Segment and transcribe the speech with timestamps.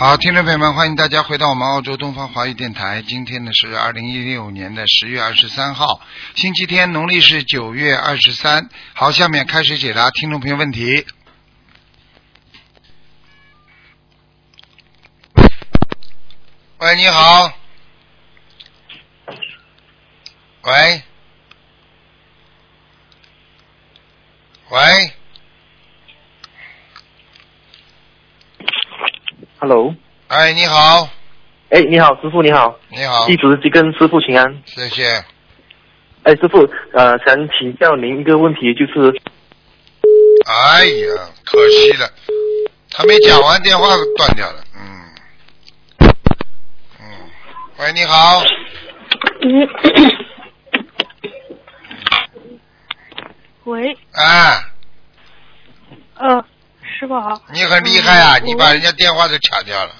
[0.00, 3.02] 好，听众朋友们，欢迎大家回到我们澳洲东方华语电台。
[3.02, 6.00] 今天呢是二零一六年的十月二十三号，
[6.34, 8.70] 星期天，农历是九月二十三。
[8.94, 11.04] 好，下面开始解答听众朋友问题。
[16.78, 17.52] 喂，你好。
[20.62, 21.02] 喂，
[24.70, 25.12] 喂，
[29.60, 29.94] Hello，
[30.28, 31.06] 哎，你好，
[31.68, 34.62] 哎，你好，师傅你好，你好，弟子去跟师傅请安。
[34.64, 35.04] 谢谢。
[36.22, 39.14] 哎，师傅，呃，想请教您一个问题，就是
[40.46, 42.08] 哎呀，可惜了，
[42.94, 44.64] 还没讲完，电话断掉了。
[44.74, 44.80] 嗯，
[46.98, 47.04] 嗯，
[47.80, 48.42] 喂，你好，
[49.42, 49.68] 嗯，
[53.64, 54.72] 喂，啊，
[56.16, 56.44] 呃，
[57.00, 57.40] 师傅好。
[57.50, 59.90] 你很厉害啊，嗯你把人家电话都抢掉了，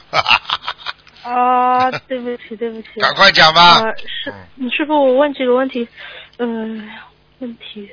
[1.24, 3.00] 啊、对不起，对不起。
[3.00, 3.80] 赶快讲吧。
[3.80, 5.88] 呃，师，嗯师傅，我问几个问题，
[6.38, 6.90] 嗯、
[7.38, 7.88] 问题，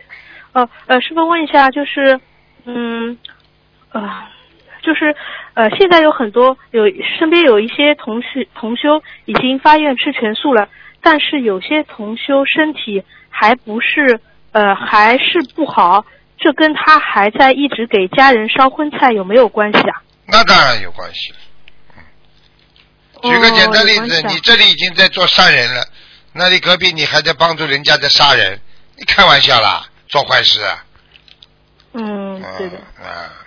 [0.52, 2.20] 哦，呃，师傅问一下，就是，
[2.66, 3.18] 嗯，
[3.94, 4.02] 呃，
[4.82, 5.16] 就是，
[5.54, 6.84] 呃，现在有很多有
[7.18, 10.68] 身边有一些同学同修已经发愿吃全素了，
[11.02, 14.20] 但是有些同修身体还不是，
[14.52, 16.06] 呃，还是不好，
[16.40, 20.02] 这跟他还在一直给家人烧荤菜有没有关系啊？
[20.26, 21.34] 那当然有关系。
[23.24, 25.88] 举个简单例子，你这里已经在做善人了，
[26.34, 28.60] 那里隔壁你还在帮助人家在杀人，
[28.96, 30.86] 你开玩笑啦，做坏事啊？
[31.94, 32.78] 嗯，对的。
[32.78, 33.47] 啊，嗯，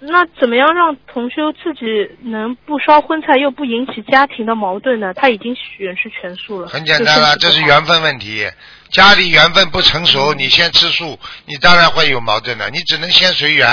[0.00, 1.80] 那怎么样让同修自己
[2.22, 5.12] 能不烧荤菜又不引起家庭的矛盾呢？
[5.14, 6.68] 他已经许愿吃全素了。
[6.68, 8.48] 很简单了，这是缘分问题。
[8.90, 12.70] 家里缘分不成熟，你先吃素，你当然会有矛盾的。
[12.70, 13.68] 你只能先随缘，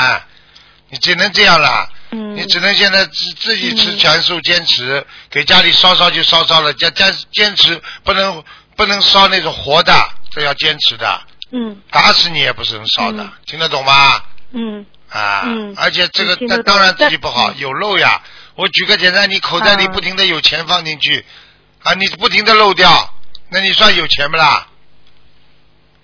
[0.89, 1.87] 你只能这样了。
[2.11, 8.43] 嗯，你只能现在自自己吃嗯全素，坚持给家里烧烧就烧烧了，坚坚坚持不能
[8.75, 9.93] 不能烧那种活的，
[10.31, 11.21] 这要坚持的，
[11.51, 14.21] 嗯打死你也不是能烧的，嗯听得懂吗？
[14.51, 18.21] 嗯啊，嗯而且这个那当当然自己不好，有漏呀。
[18.55, 21.25] 我举个简单，你口袋里啊不停的有钱放进去，
[21.83, 22.89] 啊，你不停的漏掉，
[23.49, 24.67] 那你算有钱不啦？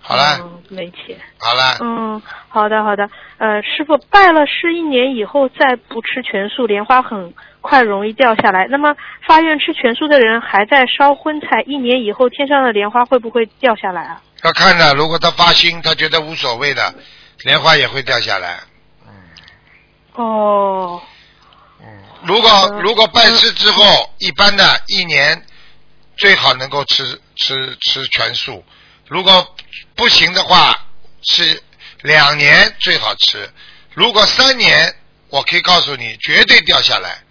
[0.02, 1.18] 好了，嗯，没钱。
[1.38, 3.10] 好了，嗯，好的好的。
[3.38, 8.68] 呃，师傅拜了师一年以后再不吃全素，莲花很快容易掉下来。
[8.70, 8.96] 那么
[9.26, 14.22] 发愿吃全素的人还在烧荤菜，一年以后天上的莲花会不会掉下来啊？
[14.44, 16.94] 要看的，如果他发心，他觉得无所谓的，
[17.44, 18.60] 莲花也会掉下来。
[20.22, 21.02] 哦，
[21.82, 25.46] 嗯，如果嗯如果拜师之后，一般的一年
[26.18, 28.64] 最好能够吃吃吃全素，
[29.08, 29.56] 如果
[29.96, 30.86] 不行的话，
[31.24, 31.62] 是
[32.02, 33.52] 两年最好吃。
[33.94, 34.96] 如果三年，
[35.30, 37.24] 我可以告诉你，绝对掉下来。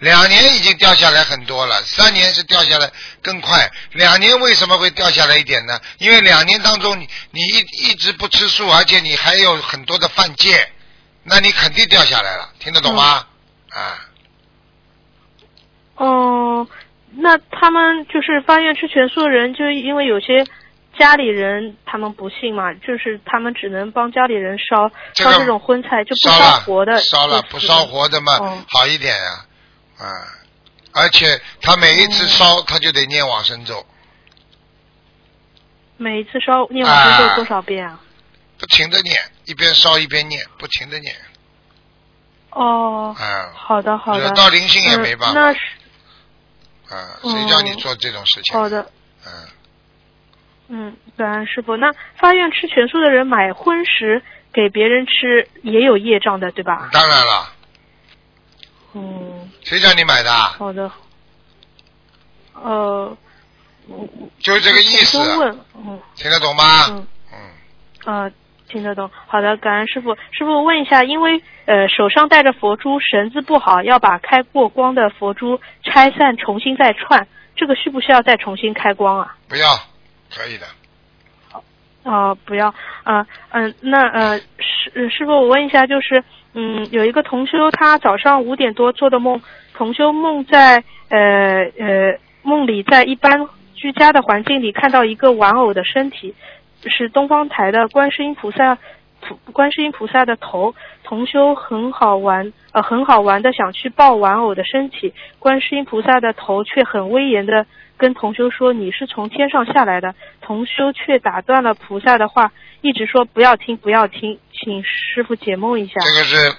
[0.00, 2.90] 两年已经掉下来很多了，三年是掉下来
[3.22, 3.70] 更快。
[3.92, 5.80] 两年为什么会掉下来一点呢？
[5.98, 7.58] 因为两年当中你你一
[7.88, 10.72] 一直不吃素，而且你还有很多的犯戒，
[11.24, 13.26] 那你肯定掉下来了，听得懂吗？
[13.70, 13.98] 啊。
[15.96, 16.68] 哦，
[17.12, 20.44] 那他们就是发愿吃全素的人，就因为有些
[20.98, 26.98] 家里人他们不信嘛，就是他们只能帮家里人烧这个烧这种荤菜，就不烧活的。
[26.98, 29.46] 烧了不烧活的嘛，哦好一点呀、
[29.98, 30.06] 啊，
[30.92, 33.86] 而且他每一哦次烧，他就得念往生咒，
[35.96, 38.00] 每一次烧念往生啊咒多少遍啊？
[38.58, 39.16] 不停的念，
[39.46, 41.14] 一边烧一边念，不停的念，
[42.50, 44.30] 哦，啊，好的好的惹。
[44.30, 45.58] 到灵性也没办法，嗯、那是
[46.94, 48.54] 啊，谁叫你做这种事情？
[48.54, 48.90] 好的。
[49.26, 49.32] 嗯，
[50.68, 51.76] 嗯，感恩师傅。
[51.76, 54.22] 那发愿吃全素的人买荤食
[54.52, 56.88] 给别人吃也有业障的，对吧？
[56.92, 57.52] 当然了，
[58.94, 60.54] 嗯，谁叫你买的啊？
[60.58, 60.90] 好的。
[62.54, 63.16] 呃，
[63.88, 64.08] 我
[64.38, 65.18] 就这个意思
[66.14, 66.86] 听得懂吗？
[66.88, 67.50] 嗯嗯，
[68.04, 68.32] 呃，
[68.68, 69.10] 听得懂。
[69.26, 70.14] 好的，感恩师傅。
[70.30, 77.26] 师傅问一下，因为呃手上戴着佛珠，绳子不好，要把开过光的佛珠拆散，重新再串，
[77.56, 79.36] 这个需不需要再重新开光啊？
[79.48, 79.66] 不要，
[80.34, 80.66] 可以的。
[82.04, 86.22] 哦，不要，啊、嗯、那呃，师呃师傅，我问一下，就是，
[86.52, 89.40] 嗯，有一个同修，他早上五点多做的梦，
[89.72, 91.18] 同修梦在呃
[91.78, 96.34] 呃梦里在一般居家的环境里看到一个玩偶的身体，
[96.90, 98.78] 是东方台的观世音菩萨，
[99.52, 100.74] 观世音菩萨的头。
[101.02, 107.66] 同修很好玩，呃，很好玩的想去抱玩偶的身体，观世音菩萨的头却很威严的
[107.98, 116.56] 跟同修说：“你是从天上下来的。”同修却打断了菩萨的话，一直说：“不要听，不要听，请师傅解梦一下。”这个是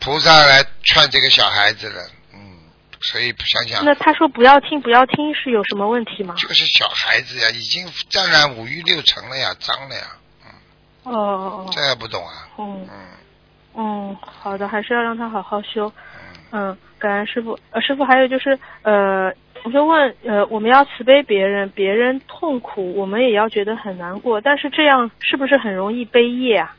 [0.00, 2.00] 菩萨来劝这个小孩子的，
[3.00, 3.84] 所以想想。
[3.84, 6.34] 那他说不要听，不要听是有什么问题吗？
[6.36, 10.02] 就是小孩子呀，已经沾染五欲六尘了呀，脏了呀，
[10.44, 11.12] 嗯。
[11.12, 11.70] 哦哦哦。
[11.72, 12.48] 这还不懂啊？
[12.58, 12.88] 嗯。
[12.90, 12.98] 嗯。
[13.78, 15.92] 嗯，好的，还是要让他好好修。
[16.50, 17.58] 嗯，感恩师傅。
[17.70, 19.30] 呃，师傅还有就是，呃，
[19.64, 26.74] 我就问，呃，我们要慈悲别人，别人痛苦，我们也要觉得很难过，但是这样是不是很容易悲业啊？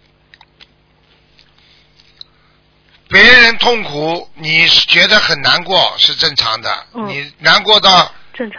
[3.10, 8.12] 别人痛苦，你觉得很难过是正常的，你难过到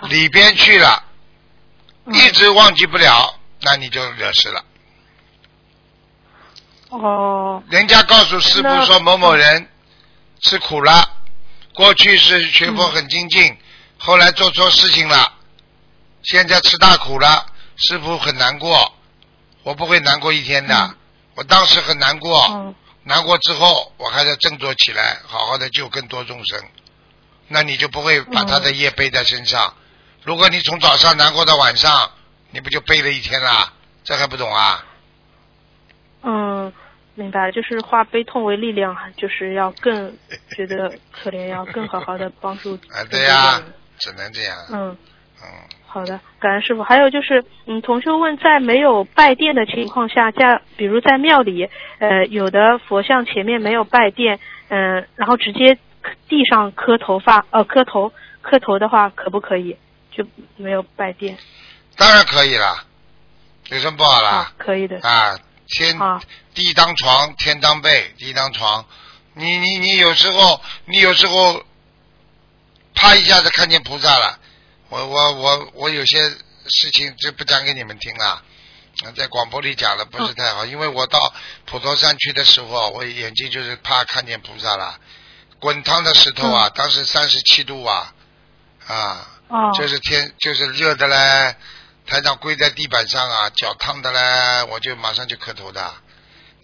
[0.09, 1.05] 里边去了，
[2.13, 4.65] 一直忘记不了，那你就惹事了。
[6.89, 9.69] 哦，人家告诉师傅说某某人
[10.41, 11.11] 吃苦了，
[11.75, 13.59] 过去是学佛很精进，
[13.99, 15.35] 后来做错事情了，
[16.23, 17.47] 现在吃大苦了，
[17.77, 18.95] 师傅很难过，
[19.63, 20.95] 我不会难过一天的，
[21.35, 22.75] 我当时很难过，
[23.09, 26.63] 难过之后我还在振作起来，好好的救更多众生，
[27.49, 29.75] 那你就不会把他的业背在身上。
[30.23, 32.13] 如果你从早上难过到晚上，
[32.51, 33.73] 你不就背了一天了？
[34.05, 34.85] 这还不懂啊？
[36.23, 36.71] 嗯，
[37.15, 40.15] 明白，就是化悲痛为力量，就是要更
[40.55, 42.75] 觉得可怜，要更好好的帮助。
[42.93, 43.63] 啊，对呀，
[43.99, 44.57] 只能这样。
[44.71, 44.97] 嗯
[45.43, 45.49] 嗯，
[45.89, 46.83] 好的，感恩师傅。
[46.83, 51.69] 还有就是，嗯，同学问，在没有拜殿的情况下，在比如在庙里，
[51.99, 54.39] 呃，有的佛像前面没有拜殿，
[54.69, 55.79] 嗯，然后直接
[56.29, 58.13] 地上磕头发，呃，磕头
[58.43, 59.77] 磕头的话，可不可以？
[60.13, 60.25] 就
[60.57, 61.37] 没有拜殿？
[61.97, 62.85] 当然可以啦，
[63.71, 64.53] 有什么不好啦？
[64.59, 65.01] 可以的。
[65.01, 65.39] 啊。
[65.71, 65.95] 天
[66.55, 68.87] 地当床，天当被，地当床。
[69.35, 71.63] 你你你有时候，你有时候，
[72.95, 74.38] 啪一下子看见菩萨了。
[74.89, 76.31] 我我我我有些
[76.67, 78.43] 事情就不讲给你们听了，
[79.17, 81.33] 在广播里讲的不是太好，因为我到
[81.67, 84.99] 普陀山去的时候，我眼睛就是怕看见菩萨了。
[85.61, 88.15] 滚烫的石头啊，当时三十七度啊，
[88.87, 89.29] 啊，
[89.75, 91.57] 就是天就是热的嘞。
[92.07, 95.95] 台长跪在地板上啊，脚烫的嘞，我就马上就磕头的。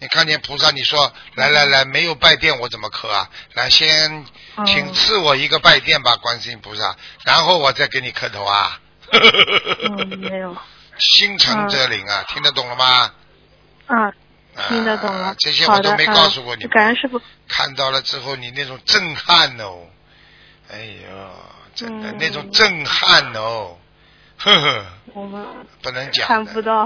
[0.05, 3.27] 你看见菩萨，你说来来来，没有拜殿我怎么磕啊？
[3.55, 4.23] 来，先
[4.67, 8.79] 请赐我一个拜殿吧，观世音菩萨，然后我再给你磕头啊。
[9.11, 10.55] 嗯，没有。
[10.99, 13.13] 心诚则灵啊，听得懂了吗？
[13.87, 14.13] 啊，
[14.67, 15.33] 听得懂了。
[15.39, 16.67] 这些我都没告诉过你。
[16.67, 17.19] 感恩师傅。
[17.47, 19.87] 看到了之后，你那种震撼哦，
[20.71, 21.31] 哎呦，
[21.73, 23.75] 真的那种震撼哦。
[24.37, 24.85] 呵呵，
[25.15, 25.43] 我们
[25.81, 26.85] 不能讲看不到，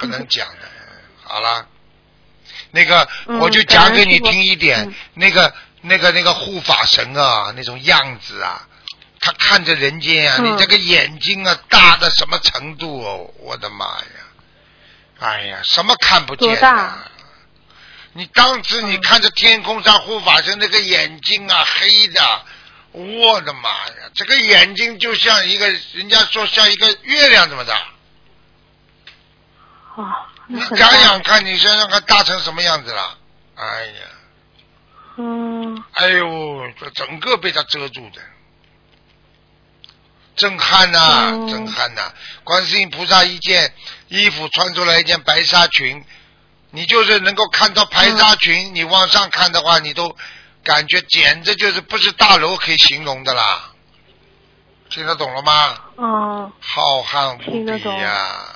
[0.00, 0.62] 不能讲的。
[1.24, 1.66] 好了，
[2.70, 3.08] 那个
[3.40, 8.66] 我就讲给你听一点，那个那个那个护法神啊，那种样子啊，
[9.20, 13.32] 他看着人间啊，你这个眼睛啊，大的什么程度哦？
[13.40, 14.04] 我的妈呀！
[15.20, 17.10] 哎呀，什么看不见啊？
[18.12, 22.42] 你当时你看着天空上护法神那个眼睛啊，黑的。
[22.92, 23.94] 我的妈呀！
[24.14, 27.74] 这个眼睛就像一个，人家说像一个月亮这么大。
[29.96, 33.18] 啊，你想想看，你想想看，大成什么样子了？
[33.56, 33.92] 哎呀。
[35.16, 35.84] 嗯。
[35.92, 38.20] 哎呦，这整个被他遮住的，
[40.36, 42.12] 震撼呐，震撼呐！
[42.44, 43.72] 观世音菩萨一件
[44.08, 46.04] 衣服穿出来一件白纱裙，
[46.70, 50.16] 你就是能够看到白纱裙，你往上看的话，你都。
[50.64, 53.70] 感觉简直就是不是大楼可以形容的啦，
[54.88, 55.78] 听得懂了吗？
[55.98, 56.52] 嗯。
[56.58, 57.66] 浩瀚无比
[58.00, 58.08] 呀！
[58.08, 58.53] 哇，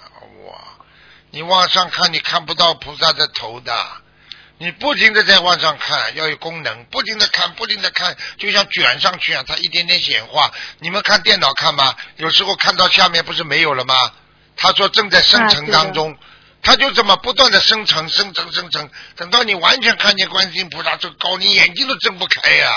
[1.31, 3.87] 你往上看，你看不到菩萨的头的，
[4.59, 10.51] 你不停的在往上看，要有功能，不停的看，不停的看，就像卷上去啊，它一点点显化。
[10.79, 11.95] 你们看电脑看吗？
[12.17, 13.95] 有时候看到下面不是没有了吗？
[14.57, 16.17] 他说正在生成当中。
[16.61, 22.69] 他就这么不断的生成、生成、生成，等到你完全看见观世音菩萨这高，你眼睛都睁不开呀。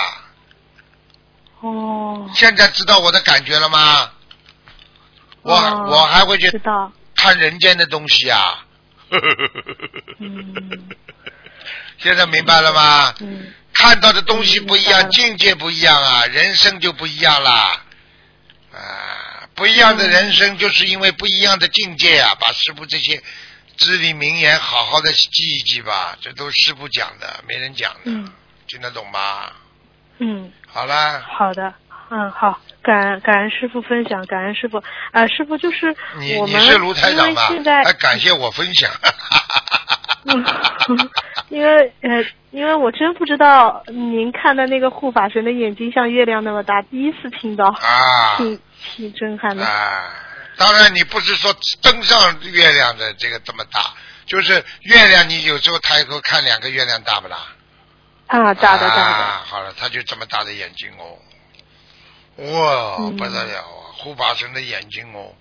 [1.62, 2.30] 哦。
[2.36, 4.12] 现在知道我的感觉了吗？
[5.42, 6.52] 我我还会去
[7.22, 8.66] 看人间的东西啊。
[10.20, 10.90] 嗯。
[12.00, 13.14] 现在明白了吗？
[13.20, 13.54] 嗯。
[13.74, 17.84] 看到的东西不一样，境界不一样啊，人生就不一样啦。
[18.74, 22.36] 啊，不一样的人生就是因为不一样的境界啊！
[22.40, 23.22] 把师傅这些。
[23.78, 28.12] 至理名言，好好的记一记吧，这都是师傅讲的，没人讲的，
[28.68, 29.52] 听得懂吗？
[30.20, 30.52] 嗯。
[30.68, 31.24] 好啦。
[31.28, 31.74] 好的，
[32.14, 34.84] 嗯，好，感恩感恩师傅分享，感恩师傅。
[35.12, 37.84] 啊，师傅就是你我们你是卢台长吧因为现在？
[37.86, 38.92] 还感谢我分享。
[40.26, 40.46] 嗯，
[41.48, 48.60] 因为呃，因为我真不知道您看的那个护法神的眼睛像月亮那么大，第一次听到，啊 挺
[48.96, 49.66] 挺震撼的。
[49.66, 50.12] 啊，
[50.58, 53.80] 当然你不是说登上月亮的这个这么大，
[54.26, 57.38] 就是月亮，你有时候抬头看两个月亮大不大？
[58.28, 59.02] 啊，大的大的。
[59.24, 61.18] 啊，好了，他就这么大的眼睛哦，
[62.42, 63.94] 哇，嗯不得了啊！
[63.98, 65.34] 护法神的眼睛哦，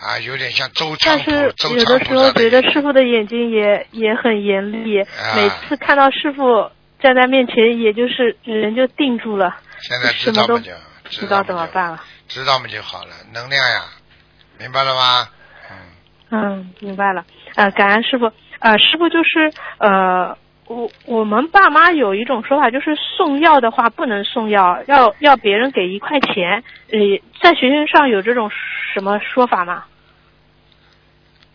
[0.00, 10.72] 啊，有点像周长但是有的时候觉得师傅的眼睛也也很严厉，啊每次看到师傅站在面前，也就是人就定住了，现在知道嘛就
[11.10, 12.02] 知道怎么办了。
[12.28, 13.82] 知道嘛就好了，能量呀，
[14.58, 15.28] 明白了吗？
[15.70, 15.76] 嗯，
[16.30, 17.24] 嗯，明白了。
[17.56, 18.30] 呃，感恩师傅。
[18.60, 20.36] 呃，师傅就是呃，
[20.70, 26.62] 我我们爸妈有一种说法，就是送药的话不能送药，要要别人给一块钱。
[26.92, 26.98] 呃，
[27.42, 28.48] 在学学上有这种
[28.94, 29.86] 什么说法吗？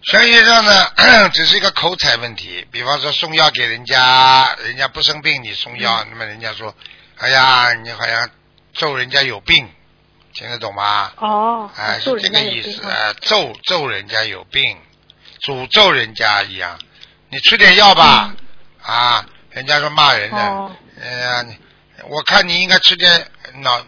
[0.02, 0.72] 玄学上呢，
[1.32, 2.68] 只是一个口彩问题。
[2.74, 6.76] 比方说送药给人家，人家不生病，你送药，嗯那么人家说，
[7.18, 8.30] 哎呀，你好像
[8.74, 9.66] 咒人家有病，
[10.34, 11.14] 听得懂吗？
[11.16, 14.78] 哦，哎，是这个意思，哎，咒咒人家有病，
[15.42, 16.78] 诅咒人家一样。
[17.30, 18.36] 你吃点药吧，
[18.86, 21.58] 啊，人家说骂人的，哎呀，你
[22.04, 23.84] 我看你应该吃点脑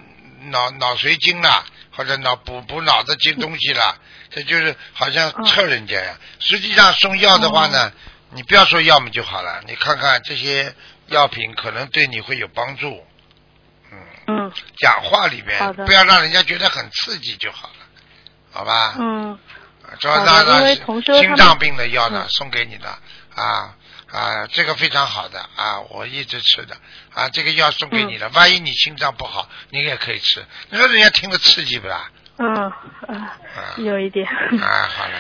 [0.49, 3.97] 脑脑髓精了，或者脑补补脑子精东西了，
[4.31, 6.17] 这就是好像哦测人家呀。
[6.39, 7.91] 实际上送药的话呢，
[8.31, 10.73] 你不要说药嘛就好了，你看看这些
[11.07, 13.05] 药品可能对你会有帮助。
[13.91, 14.51] 嗯，嗯。
[14.77, 17.85] 讲话里面不要让人家觉得很刺激就好了，
[18.51, 18.95] 好吧？
[18.99, 19.37] 嗯。
[20.01, 22.29] 说好的让让因为同修他们心脏病的药呢嗯。
[22.29, 22.89] 送给你的
[23.35, 23.73] 啊
[24.11, 26.75] 啊，这个非常好的啊，我一直吃的
[27.13, 30.45] 啊，这个药送给嗯你了，万一你心脏不好，你也可以吃。
[30.69, 32.09] 你说人家听着刺激不啦？
[32.37, 33.37] 嗯啊，
[33.77, 34.25] 有一点。
[34.27, 35.13] 啊， 好了，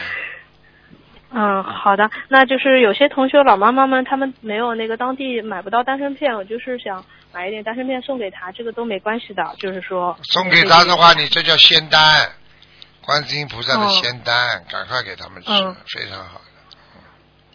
[1.31, 7.03] 嗯，好的，那就是有些同学老妈妈们，他们没有那个当地买不到丹参片，我就是想
[7.33, 12.31] 买一点丹参片送给他，这个都没关系的，就是说送给他的话，你这叫仙丹，
[13.01, 16.39] 观世音菩萨的哦仙丹，赶快给他们吃，嗯非常好。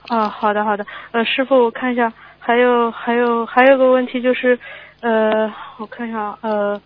[0.08, 4.58] 啊，好的好的，呃，师傅我看一下，还有还有还有个问题就是，
[5.00, 6.80] 呃，我看一下，呃，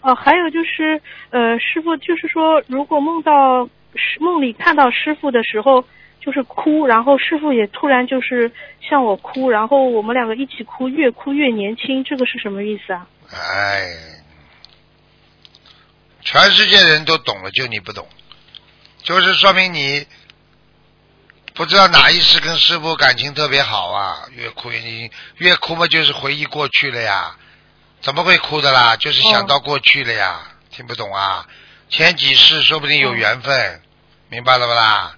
[0.00, 3.68] 哦、还有就是，呃，师傅就是说，如果梦到
[4.20, 5.84] 梦里看到师傅的时候，
[6.20, 13.06] 就是哭，然后师傅也突然就是向我哭，然后我们两个一起哭，越哭越年轻，这个是什么意思啊？
[13.32, 13.86] 哎，
[16.22, 18.06] 全世界人都懂了，就你不懂，
[19.02, 20.06] 就是说明你
[21.60, 27.36] 不知道哪一世跟师傅感情特别好啊，越哭越心越哭嘛，就是回忆过去了呀，
[28.00, 28.96] 怎么会哭的啦？
[28.96, 30.40] 就是想到过去了呀，
[30.70, 31.46] 听不懂啊？
[31.90, 33.82] 前几世说不定有缘分，
[34.30, 35.14] 明白了不啦？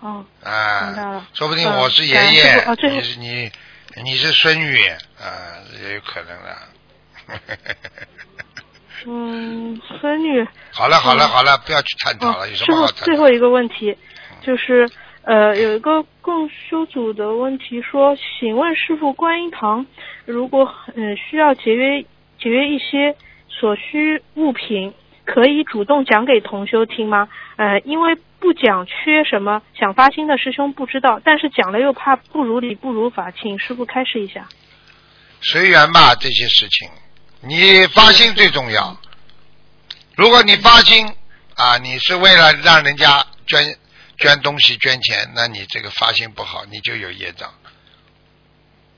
[0.00, 3.50] 哦，啊，明白了说不定嗯我是爷爷，你是你，
[4.04, 4.86] 你是孙女
[5.18, 6.58] 啊，也有可能的。
[9.06, 10.46] 嗯，孙女。
[10.70, 13.04] 好了好了嗯好了，不要去探讨了，有什么好探讨？
[13.06, 13.96] 最后一个问题
[14.44, 14.86] 就是，
[15.26, 19.86] 呃，有一个共修组的问题说，请问师傅，观音堂
[20.26, 22.02] 如果嗯、需要节约
[22.38, 23.16] 节约一些
[23.48, 24.92] 所需物品，
[25.24, 27.28] 可以主动讲给同修听吗？
[27.56, 34.46] 呃，因为不讲缺什么，想发心的师兄不知道，但是讲了又怕不如理不如法，请师傅开示一下。
[35.40, 36.90] 随缘吧，这些事情，
[37.40, 38.94] 你发心最重要。
[40.16, 41.06] 如果你发心
[41.56, 43.74] 啊，你是为了让人家捐
[44.18, 47.52] 捐东西捐钱，那你这个发心不好，你就有业障。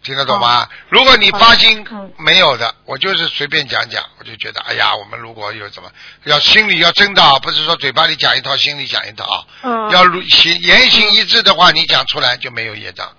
[0.02, 0.68] 听得懂吗？
[0.88, 5.90] 如果你发心嗯没有的，我就是随便讲讲，我就觉得，哎呀，我们如果有什么，
[6.24, 9.46] 要心里要真的啊，不是说嘴巴里讲一套，心里讲一套。
[9.62, 13.16] 嗯，要如行言行一致的话，你讲出来就没有业障。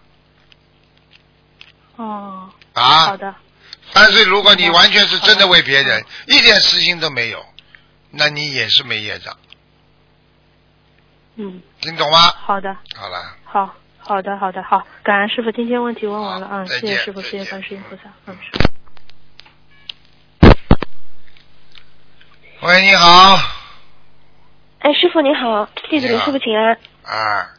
[1.98, 3.08] 哦，啊。
[3.08, 3.36] 好的，
[3.92, 5.48] 但是如果你完全是真的。
[5.48, 7.46] 为别人，一点私心都没有，
[8.12, 9.38] 那你也是没业障，
[11.38, 12.18] 嗯，听懂吗？
[12.36, 12.76] 好的。
[12.96, 18.36] 好了，好，好的，好的，好，感恩师傅，今天问题问完了，嗯，好再见谢谢师傅，谢谢观世音菩萨，嗯，
[22.64, 23.38] 喂，你好，
[24.80, 26.74] 哎，师傅你好，弟子给师傅请安。
[27.06, 27.54] 啊，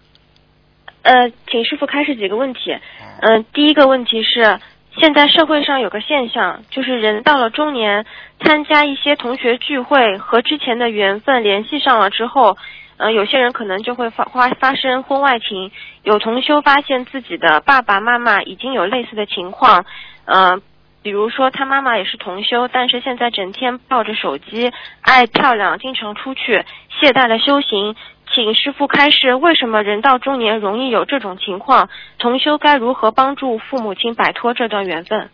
[1.02, 2.72] 呃，请师傅开始几个问题。
[2.72, 3.18] 嗯。
[3.20, 4.58] 嗯、第一个问题是，
[4.98, 8.04] 现在社会上有个现象，就是人到了中年，
[8.44, 12.58] 参加一些同学聚会和之前的缘分联系上了之后，
[12.98, 15.70] 呃，有些人可能就会发发发生婚外情。
[16.02, 19.86] 有同修发现自己的爸爸妈妈已经有类似的情况，
[20.26, 20.56] 呃，
[21.02, 26.66] 比比如说他妈妈也是同修，但是现在整天抱着手机，爱漂亮，经常出去，
[27.00, 27.96] 懈怠了修行。
[28.30, 31.88] 请师傅开示，为什么人到中年容易有这种情况？
[32.18, 35.30] 同修该如何帮助父母亲摆脱这段缘分？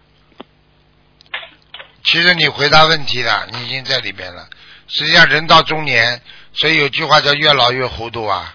[2.05, 4.45] 其实你回答问题了，你已经在里边了。
[4.87, 6.21] 实际上人到中年，
[6.55, 8.55] 所以有句话叫越老越糊涂啊，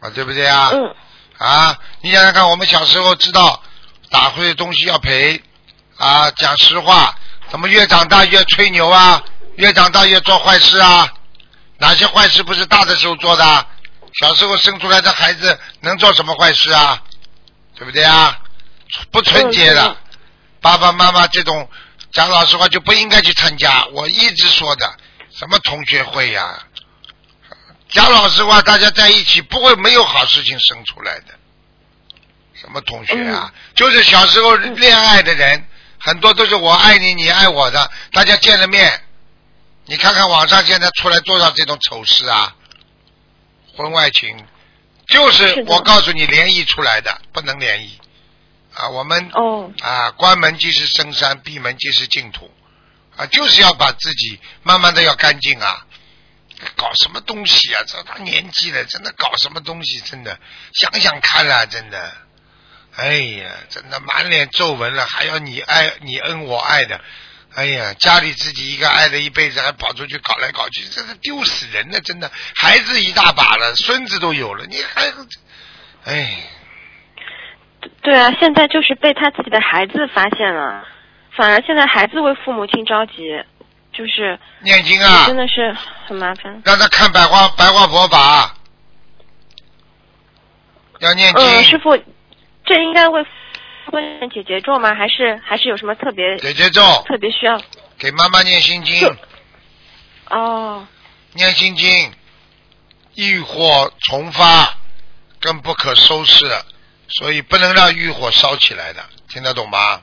[0.00, 0.70] 啊对不对啊？
[0.72, 0.94] 嗯
[1.38, 3.62] 啊，你想想看，我们小时候知道
[4.10, 5.42] 打回的东西要赔
[5.98, 7.14] 啊，讲实话，
[7.50, 9.22] 怎么越长大越吹牛啊？
[9.56, 11.12] 越长大越做坏事啊？
[11.78, 13.66] 哪些坏事不是大的时候做的？
[14.20, 17.02] 小时候生出来的孩子能做什么坏事啊？
[17.74, 18.40] 对不对啊？
[19.10, 19.96] 不纯洁的，嗯
[20.62, 21.68] 爸爸妈妈这种
[22.12, 23.84] 讲老实话就不应该去参加。
[23.92, 24.96] 我一直说的，
[25.30, 26.65] 什么同学会呀、
[27.96, 31.28] 讲老实话，大家在一起不会没有好事情生出来的。
[32.52, 33.50] 什么同学啊？
[33.74, 35.66] 就是小时候恋爱的人，
[35.98, 39.00] 很多都是我爱你，你爱我的，大家见了面，
[39.86, 42.54] 你看看网上现在出来多少这种丑事啊，
[43.74, 44.44] 婚外情，
[45.08, 47.98] 就是我告诉你联谊出来的，不能联谊
[48.74, 48.90] 啊。
[48.90, 52.50] 我们哦，啊，关门即是深山，闭门即是净土，
[53.16, 55.85] 啊，就是要把自己慢慢的要干净啊。
[56.76, 57.82] 搞什么东西啊？
[57.86, 60.00] 这大年纪了，真的搞什么东西？
[60.00, 60.38] 真的
[60.72, 62.12] 想想看啊，真的，
[62.96, 67.00] 哎呀，真的满脸皱纹了，还要你爱你恩我爱的，
[67.54, 72.00] 哎呀，家里自己一个爱了一辈子，还跑出去搞来搞去，真是丢死人了！
[72.00, 75.12] 真的，孩子一大把了，孙子都有了，你还，
[76.04, 76.42] 哎，
[78.02, 80.86] 对啊，现在就是被他自己的孩子发现了，
[81.36, 83.12] 反而现在孩子为父母亲着急，
[83.96, 85.74] 就是念经啊，真的是
[86.06, 86.60] 很麻烦。
[86.64, 88.54] 让他看白话白话佛法，
[90.98, 91.42] 要念经。
[91.42, 91.96] 嗯，师傅，
[92.64, 93.24] 这应该为
[93.90, 94.94] 婚人解结咒吗？
[94.94, 97.58] 还是还是有什么特别解结咒，特别需要？
[97.98, 99.16] 给妈妈念心经，
[100.28, 100.86] 哦，
[101.32, 102.12] 念心经，
[103.14, 104.74] 欲火重发，
[105.40, 106.44] 更不可收拾，
[107.08, 110.02] 所以不能让欲火烧起来的，听得懂吗？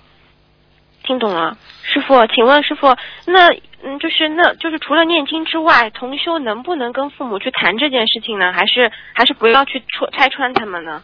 [1.06, 3.50] 听懂了，师傅，请问师傅，那
[3.86, 8.54] 嗯，就是那就是除了念经之外，同修能不能跟父母去谈这件事情呢？
[8.54, 11.04] 还是还是不要去戳拆穿他们呢？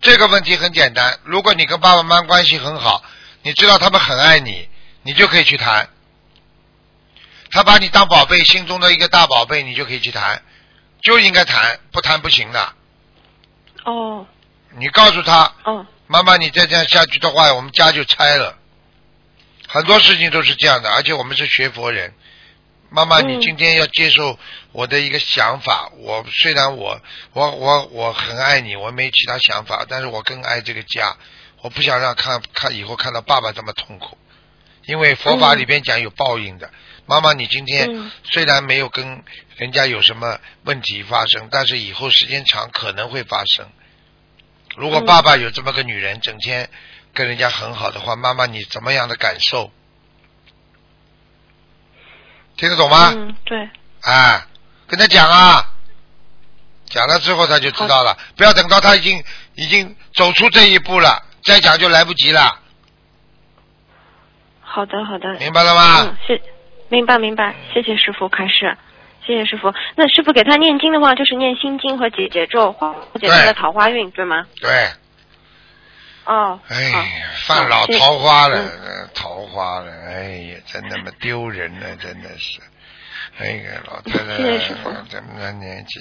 [0.00, 3.02] 这个问题很简单，如果你跟爸爸妈妈关系很好，
[3.42, 4.68] 你知道他们很爱你，
[5.04, 5.88] 你就可以去谈。
[7.52, 10.42] 他把你当宝贝，心中的一个大宝贝，你就可以去谈，
[11.02, 12.72] 就应该谈，不谈不行的。
[13.84, 14.26] 哦
[14.76, 18.55] 你告诉他，哦，妈妈，你再这样下去的话，我们家就拆了。
[19.66, 22.14] 很多事情都是这样的，而且我们是学佛人。
[22.88, 24.38] 妈妈，嗯你今天要接受
[24.70, 25.90] 我的一个想法。
[25.98, 27.00] 我虽然我
[27.32, 31.16] 我我我很爱你，我没其他想法，但是我更爱这个家。
[31.62, 34.16] 我不想让看看以后看到爸爸这么痛苦，
[34.84, 36.70] 因为佛法嗯里边讲有报应的。
[37.06, 39.24] 妈妈，你今天嗯虽然没有跟
[39.56, 43.66] 人家有什么问题发生，但是以后时间长可能会发生。
[44.76, 46.70] 如果嗯爸爸有这么个女人，整天
[47.16, 49.70] 跟人家很好的话，妈妈你怎么样的感受？
[52.58, 53.12] 听得懂吗？
[53.14, 53.68] 嗯，对，
[54.02, 54.46] 啊，
[54.86, 55.72] 跟他讲啊，
[56.84, 59.24] 讲了之后他就知道了，不要等到他已经
[59.54, 62.60] 已经走出这一步了，再讲就来不及了，
[64.60, 66.02] 好的好的，明白了吗？
[66.02, 66.42] 嗯，是，
[66.88, 68.76] 明白明白，谢谢师傅开示，
[69.26, 69.72] 谢谢师傅。
[69.96, 74.46] 那师傅给他念经的话，就是念心经和解结咒，化解他的桃花运，对吗？
[74.60, 74.90] 对，
[76.26, 77.04] 哦，哎呀，
[77.46, 82.60] 犯老桃花了，桃花了，哎呀，真他妈丢人了， 真的是。
[83.38, 84.58] 哎呀，老太太，
[85.08, 86.00] 这么大年纪，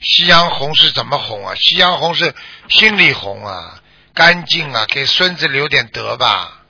[0.00, 1.54] 夕阳红是怎么红啊？
[1.54, 2.34] 夕阳红是
[2.68, 3.80] 心里红啊，
[4.14, 6.62] 干净啊，给孙子留点德吧。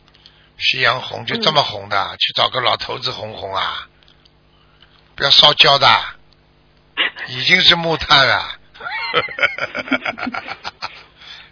[0.59, 3.89] 夕阳红就这么红的，去找个老头子红红啊？
[5.17, 5.89] 不要烧焦的，
[7.29, 8.55] 已经是木炭了。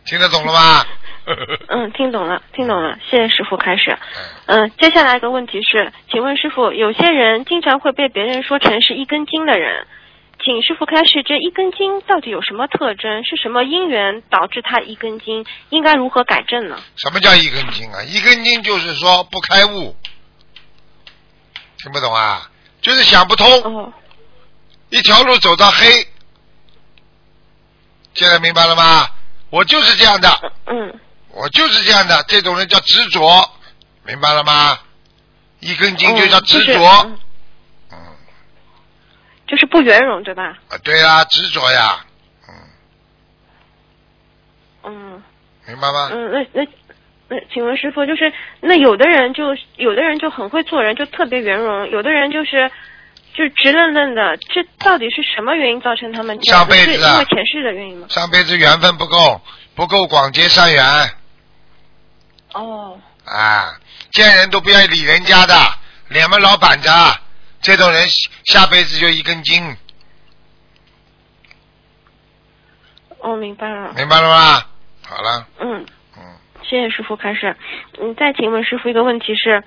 [0.07, 0.85] 听得懂了吗？
[1.69, 3.99] 嗯，听懂了，听懂了，谢谢师傅开始。
[4.47, 9.89] 嗯，接下来一个问题是，请问师傅，有些人经常会被别人说成是一根筋的人，
[10.45, 13.25] 请师傅开始，这一根筋到底有什么特征？
[13.25, 15.45] 是什么因缘导致他一根筋？
[15.71, 16.79] 应该如何改正呢？
[16.95, 18.01] 什么叫一根筋啊？
[18.05, 19.97] 一根筋就是说不开悟，
[21.79, 22.49] 听不懂啊？
[22.81, 23.93] 就是想不通，哦，
[24.91, 26.07] 一条路走到黑。
[28.15, 29.09] 现在明白了吗？
[29.57, 30.29] 我就是这样的，
[30.69, 33.51] 嗯，我就是这样的，这种人叫执着，
[34.05, 34.79] 明白了吗？
[35.61, 37.19] 一根筋就叫执着，哦就是嗯
[37.93, 37.97] 嗯，
[39.47, 40.59] 就是不圆融，对吧？
[40.69, 42.05] 啊，对啊，执着呀，
[42.49, 42.55] 嗯，
[44.85, 45.23] 嗯
[45.67, 46.11] 明白吗？
[46.13, 46.69] 嗯，那那
[47.29, 52.71] 那请问师傅，就是那有的人就有的人就很会做人，就特别圆融；有的人就是
[53.37, 54.37] 就直愣愣的。
[54.39, 56.61] 这到底是什么原因造成他们这样？
[56.61, 58.07] 上辈子因为前世的原因吗？
[58.09, 59.41] 上辈子缘分不够，
[59.75, 60.85] 不够广结善缘
[62.55, 63.79] 哦，啊！
[64.13, 65.55] 见人都不愿意理人家的，
[66.09, 66.91] 脸门老板着，
[67.61, 68.09] 这种人
[68.47, 69.77] 下辈子就一根筋，
[73.19, 73.93] 哦，明白了。
[73.95, 74.63] 明白了吗？
[75.07, 75.85] 好了，嗯，
[76.17, 76.23] 嗯，
[76.63, 77.55] 谢谢师傅开始。
[78.01, 79.63] 嗯，再请问师傅一个问题是，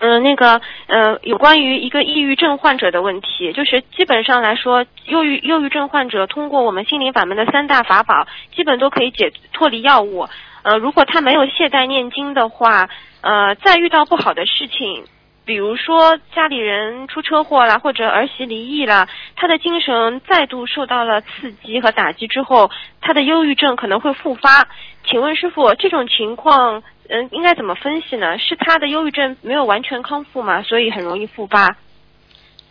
[0.00, 10.26] 嗯、那个呃，有关于一个抑郁症患者的问题，就是基本上来说，忧郁忧郁症患者通过我们心灵法门的三大法宝，基本都可以解脱离药物。
[10.62, 12.88] 呃，如果他没有懈怠念经的话，
[13.20, 15.04] 呃，再遇到不好的事情。
[15.46, 24.68] 比如说家里人出车祸啦，或者儿媳离异啦，他的精神再度受到了刺激和打击之后，他的忧郁症可能会复发。
[25.04, 28.38] 请问师傅，这种情况，嗯，应该怎么分析呢？
[28.38, 30.62] 是他的忧郁症没有完全康复吗？
[30.62, 31.76] 所以很容易复发？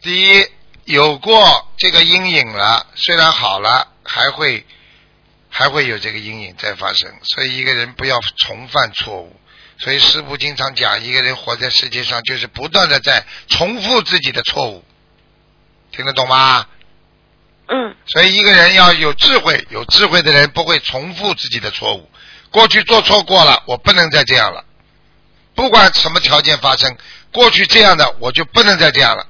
[0.02, 0.46] 第一，
[0.86, 4.66] 有过这个阴影了，虽然好了，还会
[5.50, 9.36] 还会有这个阴影再发生，所以一个人不要重犯错误。
[9.78, 14.86] 所以师傅经常讲，一个人活在世界上，就是不断的在重复自己的错误，
[15.92, 16.66] 听得懂吗？
[17.68, 22.10] 嗯所以一个人要有智慧，有智慧的人不会重复自己的错误。
[22.52, 24.64] 过去做错过了，我不能再这样了。
[25.56, 26.96] 不管什么条件发生，
[27.32, 29.26] 过去这样的我就不能再这样了，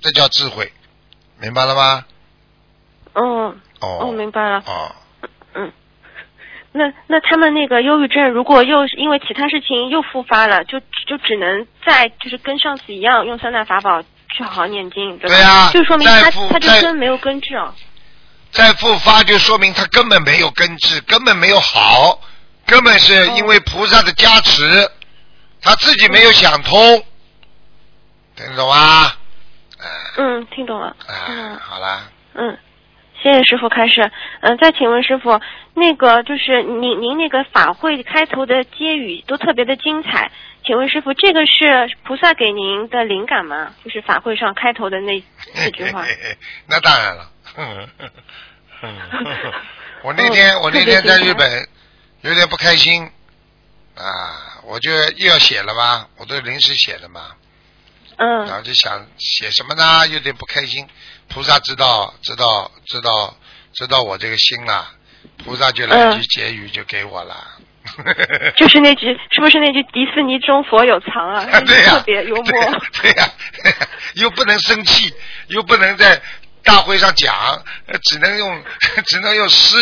[0.00, 0.72] 这叫智慧，
[1.38, 2.04] 明白了吗？
[3.12, 4.62] 哦哦哦，明白了。
[4.66, 4.94] 哦，
[5.54, 5.72] 嗯，
[6.72, 15.36] 那那他们那个忧郁症，如果又是因为其他事情又复发了，就就只能再就是跟上次一样用三大法宝去好好念经，对吧？
[15.36, 17.74] 对呀就说明他他就复再根没有根治哦。
[18.52, 22.20] 再复发就说明他根本没有根治，根本没有好，
[22.70, 24.88] 根本是因为菩萨的加持，
[25.60, 27.04] 他自己没有想通，
[28.36, 29.12] 听懂吗？
[29.80, 30.96] 哎、嗯，听懂了。
[31.08, 32.02] 哎、嗯好啦。
[32.34, 32.56] 嗯，
[33.20, 34.08] 谢谢师傅开始。
[34.40, 35.40] 嗯，再请问师傅，
[35.74, 40.30] 那个就是您您那个法会开头的接语都特别的精彩，
[40.64, 43.74] 请问师傅，这个是菩萨给您的灵感吗？
[43.84, 45.20] 就是法会上开头的那
[45.56, 46.04] 那句话。
[46.68, 47.30] 那当然了。
[50.02, 51.68] 我那天、嗯我那天在日本
[52.22, 53.10] 有点不开心
[53.96, 57.32] 啊，我就又要写了嘛，我都临时写的嘛，
[58.16, 60.06] 嗯然嗯后就想写什么呢？
[60.08, 60.86] 有点不开心。
[61.28, 63.36] 菩萨知道知道知道
[63.72, 64.92] 知道我这个心了，
[65.44, 67.56] 菩萨就来一句嗯结语就给我了。
[68.56, 71.60] 就是那句，是不是那句“迪士尼中佛有藏”啊？
[71.66, 72.44] 对呀、特别幽默。
[73.00, 73.28] 对呀、
[74.14, 75.12] 又不能生气，
[75.48, 76.20] 又不能在
[76.62, 77.34] 大会上讲，
[77.86, 78.62] 呃只能用
[79.06, 79.76] 只能用诗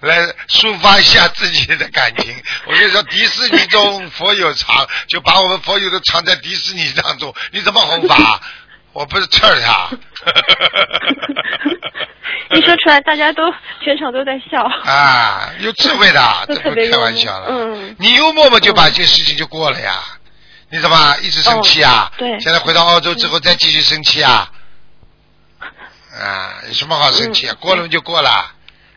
[0.00, 2.34] 来抒发一下自己的感情。
[2.66, 8.40] 我跟你说迪士尼中佛有藏，就把我们佛友都藏在迪士尼当中，你怎么弘法？
[8.92, 9.88] 我不是刺儿他。
[12.54, 13.42] 一说出来，大家都
[13.82, 14.62] 全场都在笑。
[14.84, 17.46] 啊，有智慧的，这不是开玩笑了。
[17.48, 19.94] 嗯你幽默嘛，就把这些事情就过了呀。
[20.70, 22.10] 你怎么一直生气啊？
[22.12, 24.50] 哦对现在回到澳洲之后再继续生气啊？
[26.12, 27.54] 啊，有什么好生气啊？
[27.54, 28.52] 嗯过了就过了，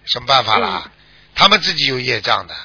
[0.05, 0.83] 什么办法啦？
[0.85, 0.91] 嗯
[1.37, 2.55] 他们自己有业障的，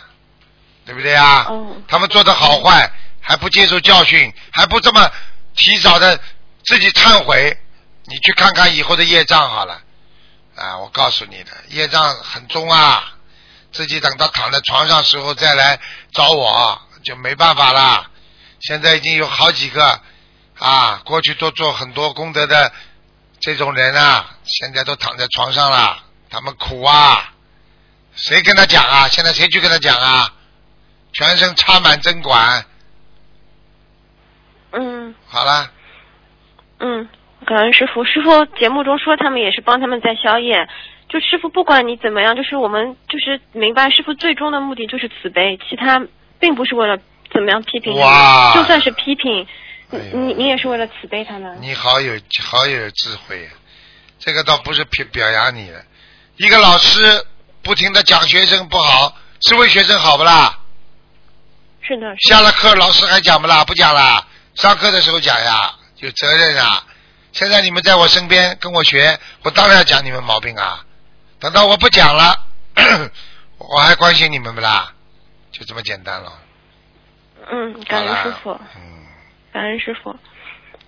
[0.87, 1.47] 对不对啊？
[1.49, 5.11] 哦他们做的好坏还不接受教训，还不这么
[5.57, 6.21] 提早的
[6.65, 7.59] 自己忏悔，
[8.05, 9.81] 你去看看以后的业障好了。
[10.55, 13.15] 啊，我告诉你的，业障很重啊。
[13.73, 15.81] 自己等到躺在床上时候再来
[16.13, 18.11] 找我，就没办法啦。
[18.61, 20.01] 现在已经有好几个
[20.59, 22.73] 啊，过去都做很多功德的
[23.41, 25.97] 这种人啊，现在都躺在床上了，
[26.29, 27.33] 他们苦啊。
[28.15, 29.09] 谁跟他讲啊？
[29.09, 30.33] 现在谁去跟他讲啊？
[31.13, 32.65] 全身插满针管。
[34.73, 35.71] 嗯好了，
[36.79, 37.09] 嗯，
[37.47, 38.05] 感恩师傅。
[38.05, 40.69] 师傅节目中说他们也是帮他们在宵夜。
[41.09, 46.07] 就师傅不管你怎么样，就是我们就是明白师傅最终的目的就是慈悲，其他
[46.39, 46.99] 并不是为了
[47.33, 49.45] 怎么样批评哇就算是批评，
[49.93, 51.59] 哎你你也是为了慈悲他们。
[51.61, 53.49] 你好有好有智慧，
[54.19, 55.85] 这个倒不是表表扬你的。
[56.37, 57.27] 一个老师
[57.63, 60.59] 不停的讲学生不好，是为学生好不啦？
[61.83, 63.65] 是的，是的下了课老师还讲不啦？
[63.65, 66.85] 不讲啦，上课的时候讲呀，有责任啊。
[67.33, 70.85] 现在你们在我身边跟我学，我当然要讲你们毛病啊。
[71.39, 72.47] 等到我不讲了，
[73.59, 74.93] 我还关心你们不啦？
[75.53, 76.33] 就这么简单了。
[77.51, 78.61] 嗯，感恩好啦师傅。
[78.77, 79.00] 嗯，
[79.53, 80.17] 感恩师傅。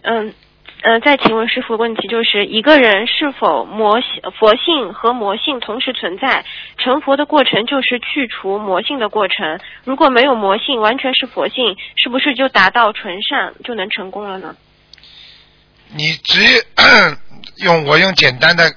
[0.03, 0.35] 嗯，
[0.83, 6.45] 呃，再请问师傅问题就是一个人是否魔性佛性和魔性同时存在？
[6.79, 9.61] 成佛的过程就是去除魔性的过程。
[9.85, 14.57] 如果没有魔性，完全是佛性，是不是就达到纯善就能成功了呢？
[15.95, 16.41] 你只
[17.59, 18.75] 用我用简单的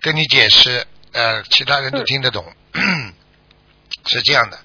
[0.00, 2.44] 跟你解释，呃，其他人都听得懂。
[4.06, 4.58] 是这样的，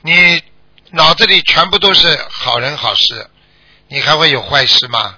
[0.00, 0.42] 你
[0.90, 3.26] 脑子里全部都是好人好事，
[3.92, 5.16] 你还会有坏事吗？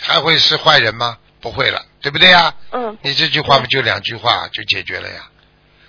[0.00, 1.18] 还会是坏人吗？
[1.40, 2.54] 不会了，对不对呀？
[2.70, 5.28] 嗯你这句话不就两句话就解决了呀？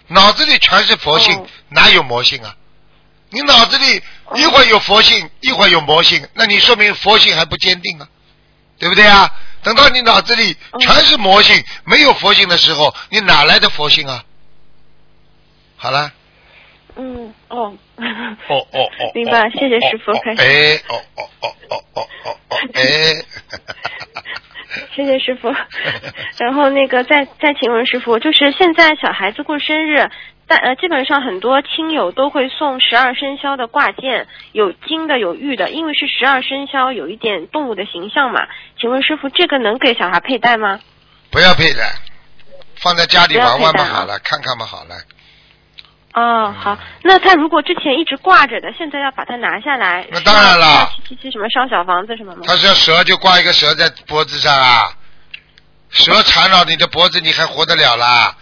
[0.07, 2.55] 脑子里全是佛性，哦哪有魔性啊？
[3.29, 4.01] 你脑子里
[4.35, 8.07] 一会儿有佛性，一会儿有魔性，那你说明佛性还不坚定啊，
[8.79, 9.31] 对不对啊？
[9.61, 14.23] 等到你脑子里全是魔性，没有佛性的时候，你哪来的佛性啊？
[15.75, 16.11] 好了，
[16.97, 17.73] 嗯哦。
[17.97, 22.81] 哦哦 哦，明白哦谢谢师傅哦开始哎，哦哦哦哦哦哦哦，哎，
[24.95, 25.53] 谢谢师傅。
[26.39, 30.09] 然后那个再再请问师傅，就是现在小孩子过生日，
[30.47, 38.47] 但呃基本上很多亲友都会送十二生肖的挂件，有金的有玉的，因为是十二生肖，有一点动物的形象嘛。
[38.79, 40.79] 请问师傅，这个能给小孩佩戴吗？
[41.31, 41.95] 不要佩戴，
[42.75, 44.95] 放在家里玩玩嘛好了，看看嘛好了。
[46.13, 50.89] 哦，好，那他如果之前一直挂着的，现在要把它拿下来，那当然了
[51.31, 52.41] 什么烧小房子什么吗？
[52.45, 54.91] 他是要蛇就挂一个蛇在脖子上啊，
[55.89, 58.35] 蛇缠绕你的脖子，你还活得了啦？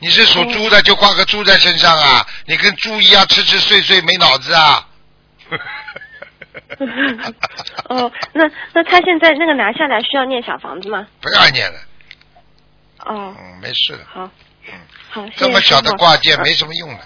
[0.00, 4.86] 你是属猪的，就挂个猪在身上啊，你跟猪一样吃吃睡睡没脑子啊？
[7.88, 11.06] 哦，那那他现在那个拿下来需要念小房子吗？
[11.20, 11.78] 不要念了，
[13.04, 14.04] 哦，嗯，没事的。
[14.12, 14.28] 好，
[15.10, 17.00] 好，谢谢这么小的挂件呃没什么用的，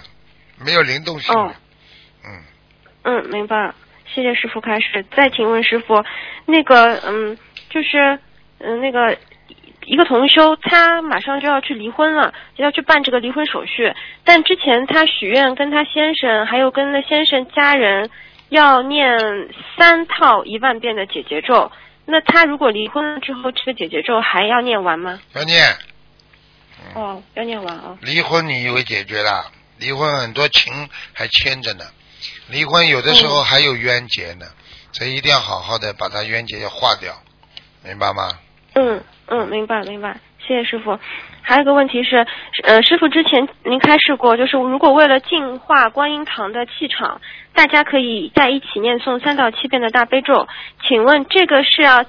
[0.63, 1.53] 没有灵动性哦。
[2.23, 2.43] 嗯，
[3.03, 3.75] 嗯，明白了。
[4.13, 5.05] 谢谢师傅开始。
[5.15, 6.03] 再请问师傅，
[6.45, 7.37] 那个嗯，
[7.69, 8.19] 就是
[8.59, 9.17] 嗯那个
[9.85, 13.93] 一个同修，他马上就要去离婚了，就要去办这个离婚手续。
[14.23, 18.09] 但之前他许愿跟他先生，还有跟那先生家人
[18.49, 19.17] 要念
[19.77, 21.71] 三套一万遍的解结咒。
[22.05, 25.19] 那他如果离婚了之后，这个解结咒还要念完吗？
[25.33, 25.61] 要念。
[26.93, 27.97] 哦，要念完啊。
[28.01, 29.51] 离婚你以为解决了？
[29.77, 31.83] 离婚很多情还牵着呢，
[32.49, 34.45] 离婚有的时候还有冤结呢，
[34.93, 37.13] 所以一定要好好的把它冤结要化掉，
[37.83, 38.39] 明白吗？
[38.73, 40.97] 嗯嗯，明白明白，谢谢师傅。
[41.41, 42.25] 还有一个问题是，
[42.63, 47.21] 呃，师傅之前您开示过，就是如果为了净化观音堂的气场，
[47.53, 50.47] 大家可以在一起念诵三到七遍的大悲咒。
[50.87, 52.03] 请问这个是要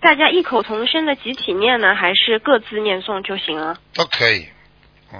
[0.00, 3.76] 大家异口同声的集体念呢，还是各自念诵就行了？
[3.94, 4.46] 都可以，
[5.12, 5.18] 嗯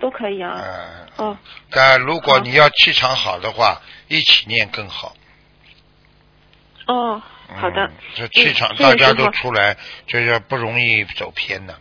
[0.00, 0.60] 都可以啊。
[1.18, 1.28] 嗯。
[1.28, 1.38] 哦，
[1.70, 5.14] 但如果你要气场好的话，一起念更好。
[6.86, 7.22] 哦，
[7.54, 7.92] 好的嗯。
[8.14, 11.74] 这气场大家都出来，就是不容易走偏的。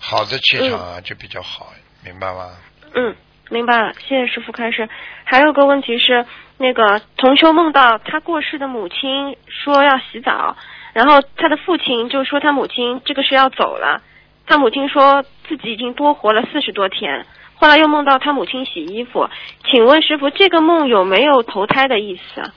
[0.00, 1.72] 好的气场啊，就比较好，
[2.04, 2.50] 明白吗？
[2.94, 3.16] 嗯，
[3.50, 4.88] 明白了，谢谢师傅开始。
[5.24, 6.24] 还有个问题是，
[6.56, 10.56] 那个同修梦到他过世的母亲说要洗澡，
[10.98, 14.02] 然后他的父亲就说他母亲这个是要走了，
[14.48, 19.30] 他母亲说自己已经多活了四十多天，后来又梦到他母亲洗衣服，
[19.70, 22.50] 请问师傅这个梦有没有投胎的意思啊？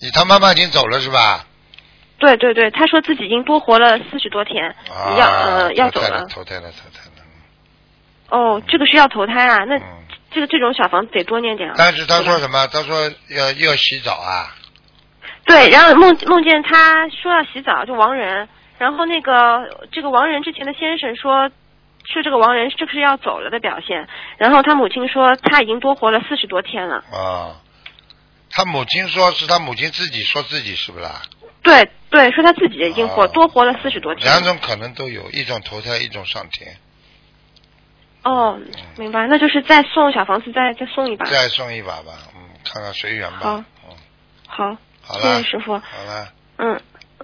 [0.00, 1.44] 你他妈妈已经走了是吧？
[2.18, 7.22] 对对对，他说自己已经多活了四十多天，啊，要呃要走了，投胎了，投胎了。
[8.30, 9.64] 哦，这个是要投胎啊？
[9.64, 9.82] 那嗯，
[10.30, 11.74] 这个这种小房子得多念点啊。
[11.76, 12.66] 但是他说什么？
[12.68, 14.54] 他说要要洗澡啊。
[15.48, 18.48] 对，然后梦梦见他说要洗澡，就亡人。
[18.78, 21.48] 然后那个这个亡人之前的先生说，
[22.04, 24.06] 说这个亡人是不是要走了的表现？
[24.36, 26.96] 然后他母亲说他已经多活了四十多天了。
[27.10, 27.56] 啊，
[28.50, 31.22] 他母亲说是他母亲自己说自己是不是啦？
[31.62, 34.26] 对对，说他自己已经活、啊多活了四十多天。
[34.26, 36.76] 两种可能都有，一种投胎，一种上天。
[38.22, 38.60] 哦，
[38.96, 41.24] 明白，那就是再送小房子再再送一把。
[41.24, 43.38] 再送一把吧，嗯，看看随缘吧。
[43.40, 43.64] 好嗯，
[44.46, 44.76] 好，
[45.08, 45.72] 好了，谢谢师傅。
[45.72, 46.80] 好了，嗯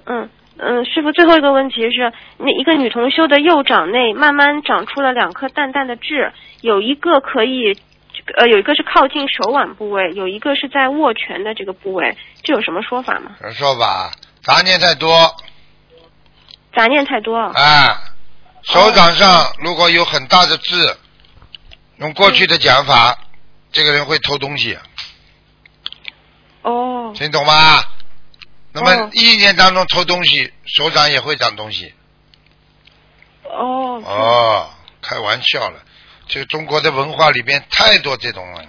[0.07, 7.77] 嗯嗯，师傅，最后一个问题是，那一个女同修的右掌内慢慢长出了两颗淡淡的痣，有一个可以，
[8.37, 13.33] 呃，有一个是靠近手腕部位，有一个是在握拳的这个部位，这有什么说法吗？
[13.40, 15.35] 人说法，杂念太多
[16.75, 17.37] 杂念太多。
[17.37, 17.53] 啊，
[18.62, 20.77] 手掌上如果有很大的痣，
[21.99, 23.18] 用过去的讲法，
[23.73, 24.79] 这个人会偷东西，
[26.64, 27.12] 哦。
[27.16, 27.85] 听懂吗？
[28.72, 29.11] 那么哦。
[29.12, 31.94] 意念当中偷东西，手掌也会长东西。
[33.44, 35.81] 哦哦，开玩笑了，
[36.27, 38.62] 这个中国的文化里边太多这种了，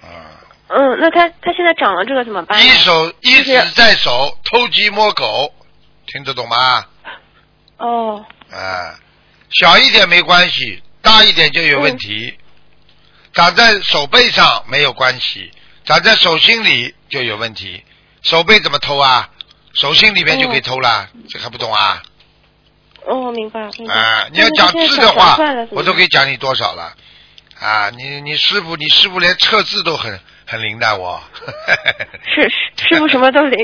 [0.00, 2.64] 啊，嗯，那他他现在长了这个怎么办？
[2.64, 5.52] 一手一就是指在手，偷鸡摸狗，
[6.06, 6.86] 听得懂吗？
[7.78, 8.94] 哦，啊，
[9.50, 12.38] 小一点没关系，大一点就有问题。
[13.32, 15.50] 长在手背上没有关系，
[15.84, 17.84] 长在手心里就有问题。
[18.22, 19.28] 手背怎么偷啊？
[19.74, 22.02] 手心里面就可以偷了，这还不懂啊？
[23.06, 23.94] 哦，明白明白。
[23.94, 25.36] 啊，你要讲字的话，
[25.70, 26.94] 我都可以讲你多少了。
[27.58, 31.22] 啊，你你师傅，你师傅连测字都很很灵的，我。
[32.34, 32.50] 是师
[32.88, 33.58] 师傅什么都灵。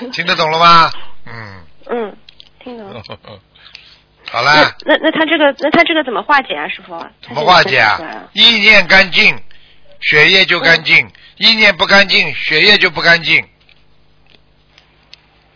[0.12, 0.92] 听得懂了吗？
[1.26, 1.64] 嗯。
[1.90, 2.16] 嗯，
[2.62, 3.02] 听懂了。
[4.30, 4.74] 好啦。
[4.84, 6.98] 那那那他这个那他这个怎么化解啊，师傅？
[7.22, 8.28] 怎么化解啊？
[8.32, 9.36] 意念干净，
[10.00, 13.48] 血液就干净；意念不干净，血液就不干净。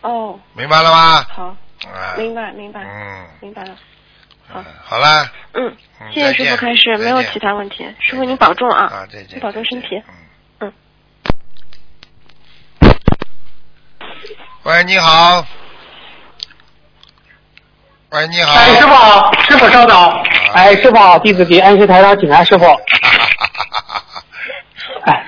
[0.01, 0.39] 哦。
[0.53, 1.25] 明白了吗？
[1.29, 1.55] 好。
[2.17, 2.81] 明白明白。
[2.81, 3.27] 嗯。
[3.41, 3.75] 明白了。
[4.47, 4.63] 好。
[4.83, 5.29] 好了。
[5.53, 5.75] 嗯。
[6.13, 7.85] 谢谢师傅开始，没有其他问题。
[7.99, 8.85] 师傅您保重啊。
[8.85, 9.39] 啊，再见。
[9.39, 10.01] 保重身体。
[10.59, 10.73] 嗯。
[14.63, 15.45] 喂，你好。
[18.11, 18.51] 喂，你好。
[18.51, 19.97] 哎，师傅好，师傅稍等。
[20.53, 22.65] 哎，师傅好，弟子给恩师台上请安，师傅。
[25.05, 25.25] 哎，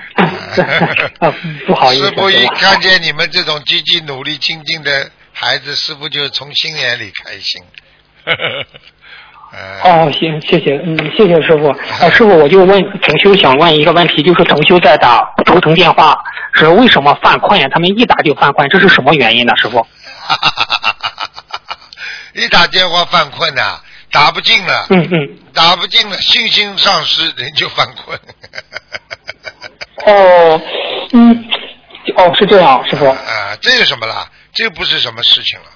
[1.66, 2.04] 不好意思。
[2.04, 7.62] 师傅一看见你们这种积极努力精进的孩子，师傅就从心眼里开心。
[9.82, 11.74] 哦，行，谢谢，嗯，谢谢师傅。
[12.02, 17.66] 哎，师傅，我就问同修想问一个问题，就是同修在打头疼电话，是为什么犯困呀？
[17.72, 19.54] 他们一打就犯困，这是什么原因呢？
[19.56, 19.86] 师傅？
[22.34, 28.18] 一打电话犯困呐，打不进了，嗯嗯，打不进了，信心丧失，人就犯困。
[30.06, 30.60] 哦，
[31.12, 31.44] 嗯，
[32.16, 33.08] 哦，是这样，师傅。
[33.08, 34.28] 啊，这有什么啦？
[34.52, 35.66] 这不是什么事情了，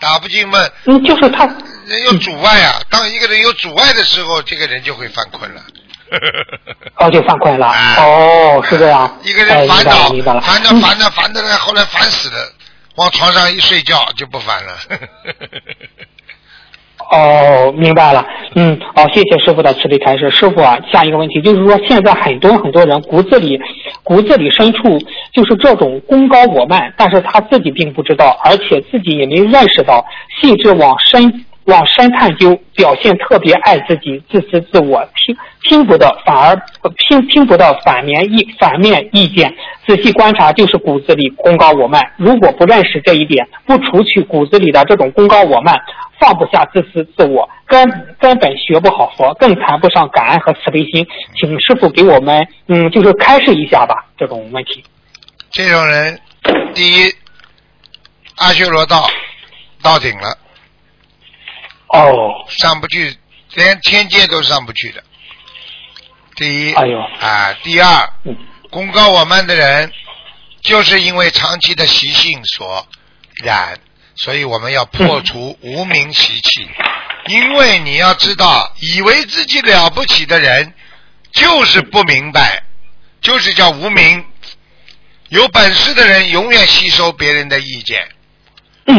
[0.00, 0.58] 打不进嘛。
[0.86, 1.44] 嗯，就是他。
[1.86, 5.62] 人有阻碍啊，当一个人有阻碍的时候，这个人就会犯困了。
[6.96, 7.66] 哦，就犯困了。
[7.98, 9.18] 哦，是这样。
[9.22, 10.08] 一个人烦恼，
[10.40, 12.52] 烦着烦着烦着，后来烦死了。
[12.98, 14.72] 往床上一睡觉就不烦了。
[17.10, 18.26] 哦，明白了。
[18.54, 20.28] 嗯，好，谢谢师傅的慈悲开示。
[20.30, 23.58] 师傅啊，下一个问题就是说，现在很多很多人骨子里
[24.02, 24.98] 骨子里深处
[25.32, 30.04] 就是这种功高我慢，但是他自己并不知道，而且自己也没认识到，
[30.40, 31.46] 细致往深。
[31.68, 36.56] 往深探究，表现特别爱自己，自私自我，听听不到，反而
[36.96, 39.54] 听听不到反面意反面意见。
[39.86, 42.02] 仔细观察，就是骨子里功高我慢。
[42.16, 45.78] 如果不认识这一点，不除去骨子里的这种功高我慢，
[46.18, 47.86] 放不下自私自我，根
[48.18, 51.06] 根本学不好佛，更谈不上感恩和慈悲心。
[51.38, 54.82] 请师傅给我们，嗯，就是开示一下吧，这种问题。
[55.50, 56.18] 这种人，
[56.74, 57.12] 第一，
[58.36, 59.06] 阿修罗道
[59.82, 60.34] 到顶了。
[61.88, 63.16] 哦，上不去，
[63.54, 65.02] 连天界都上不去的。
[66.36, 68.12] 第一，哎呦，啊，第二，
[68.70, 69.90] 功高我慢的人，
[70.62, 72.86] 就是因为长期的习性所
[73.42, 73.78] 染，
[74.16, 76.68] 所以我们要破除无名习气。
[77.26, 80.72] 因为你要知道，以为自己了不起的人，
[81.32, 82.62] 就是不明白，
[83.20, 84.24] 就是叫无名。
[85.30, 88.08] 有本事的人永远吸收别人的意见，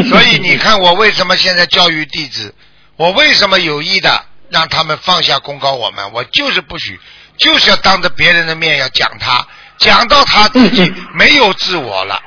[0.08, 2.54] 所以你看我为什么现在教育弟子。
[3.00, 6.12] 我为什么有意的让他们放下功高我们？
[6.12, 7.00] 我就是不许，
[7.38, 12.20] 就是要当着别人的面要讲他，讲到他自己没有自我了，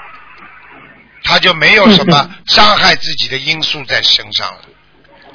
[1.24, 4.62] 他就没有什么伤害自己的因素在身上了。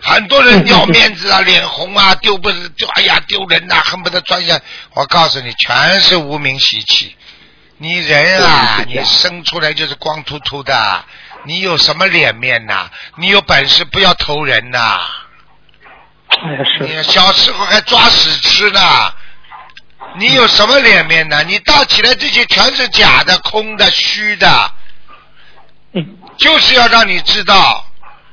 [0.02, 2.88] 很多人要面子啊，脸红啊，丢不丢？
[2.96, 4.60] 哎呀，丢人呐，恨不得钻下。
[4.94, 7.14] 我告诉你，全是无名习气。
[7.76, 11.04] 你人啊，你生出来就是光秃秃的，
[11.44, 12.90] 你有什么脸面呐？
[13.18, 14.98] 你有本事不要投人呐！
[14.98, 15.17] 哎
[16.52, 16.84] 呀，是。
[16.84, 18.80] 你小时候还抓屎吃呢，
[20.16, 21.42] 你有什么脸面呢？
[21.44, 24.72] 你倒起来这些全是假的、空的、虚的。
[25.92, 26.18] 嗯。
[26.38, 27.84] 就是要让你知道，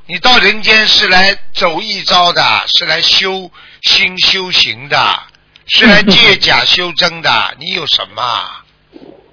[0.06, 5.24] 你到人间是来走一遭的，是来修心修行的，
[5.68, 7.56] 是来借假修真的。
[7.60, 8.46] 你有什么？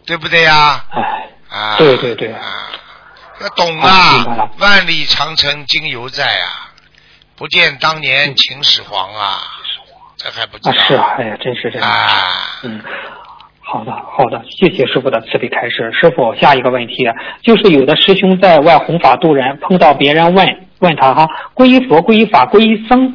[0.06, 0.85] 对不对呀？
[1.50, 1.58] 哎。
[1.58, 1.76] 啊。
[1.76, 2.32] 对对对。
[2.32, 2.70] 啊。
[3.40, 4.50] 要懂啊！
[4.58, 6.71] 万里长城今犹在啊！
[7.42, 9.42] 不见当年秦始皇啊，
[10.16, 10.72] 这还不知道？
[10.78, 11.90] 是啊，哎呀，真是这样。
[11.90, 11.98] 啊，
[12.62, 12.81] 嗯，
[13.59, 15.90] 好的，好的，谢谢师傅的慈悲开示。
[15.92, 16.94] 师傅，下一个问题
[17.42, 23.12] 就是有的师兄在外弘法度人，碰到别人问问他哈，皈依佛、皈依法、皈依僧。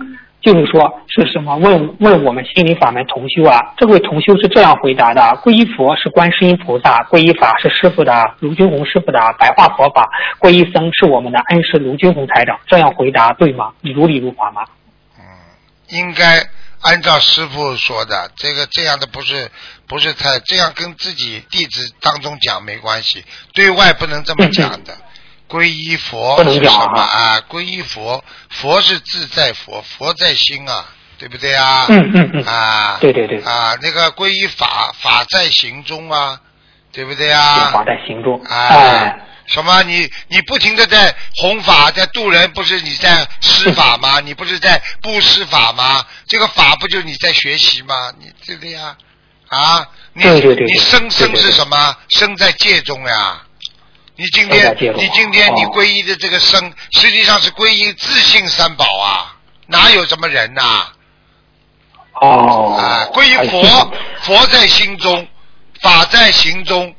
[0.47, 1.57] 就是说，是什么？
[1.57, 3.59] 问问我们心理法门同修啊？
[3.75, 10.07] 这位同修是这样回答的：皈依佛是观世音菩萨，皈依法是师傅的卢军红师傅的白话佛法，
[10.39, 12.57] 皈依僧是我们的恩师卢军红台长。
[12.65, 13.73] 这样回答对吗？
[13.81, 14.61] 如理如法吗？
[15.19, 15.21] 嗯，
[15.89, 16.41] 应该
[16.81, 19.51] 按照师傅说的，这个这样的不是
[19.85, 24.93] 不是太这样跟自己弟子当中讲没关系，对外不能这么讲的。
[25.47, 27.41] 皈依佛不能是什么讲啊啊？
[27.49, 30.85] 皈依佛，佛是自在佛，佛在心啊，
[31.17, 31.85] 对不对啊？
[31.89, 36.41] 嗯嗯嗯啊，对对对啊，那个皈依法，法在行中啊，
[36.91, 37.71] 对不对啊？
[37.71, 39.81] 法在行中，啊哎，，什么？
[39.83, 44.19] 你你不停的在弘法，在度人，不是你在施法吗？
[44.19, 46.05] 你不是在布施法吗？
[46.27, 48.11] 这个法不就是你在学习吗？
[48.19, 48.97] 你对不对呀？
[49.47, 51.95] 啊，你你生生是什么？
[52.09, 53.43] 生在戒中呀。
[54.17, 55.53] 你今天你今天哦。
[55.55, 59.37] 你皈依的这个生，实际上是皈依自信三宝啊，
[59.67, 60.87] 哪有什么人呐、
[62.19, 65.27] 哦，啊，皈依哎佛，佛在心中，
[65.81, 66.95] 法在行中，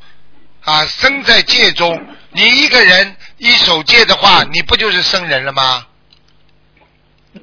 [0.65, 2.01] 啊，生在戒中。
[2.31, 5.87] 你一个人一守戒的话，你不就是生人了吗？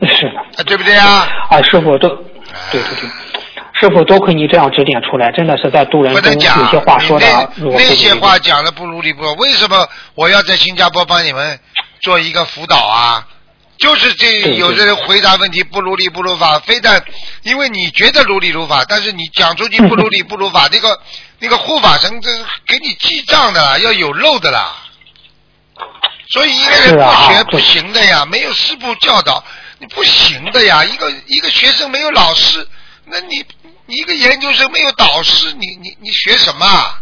[0.02, 0.24] 是。
[0.32, 1.28] 的，啊，对不对啊？
[1.50, 2.08] 啊，师傅都，
[2.72, 3.10] 对对对，
[3.80, 9.34] 师傅多亏你这样指点出来，真的是在渡人中不能讲，有些话说的你那那些话讲的不如理不如。
[9.36, 11.60] 为什么我要在新加坡帮你们
[12.02, 13.28] 做一个辅导啊？
[13.78, 17.04] 就是这有的人回答问题不如理不如法，非但
[17.44, 20.98] 因为你觉得如理如法，但是你讲出去不如理 不如法，那个
[21.40, 22.30] 那个护法神这
[22.66, 24.74] 给你记账的啦，要有漏的啦。
[26.30, 29.44] 所以一个人不学不行的呀，没有师傅教导，
[29.80, 30.86] 你不行的呀。
[30.86, 32.66] 一个一个学生没有老师，
[33.04, 33.46] 那你
[33.88, 37.02] 你一个研究生没有导师，你你你学什么啊？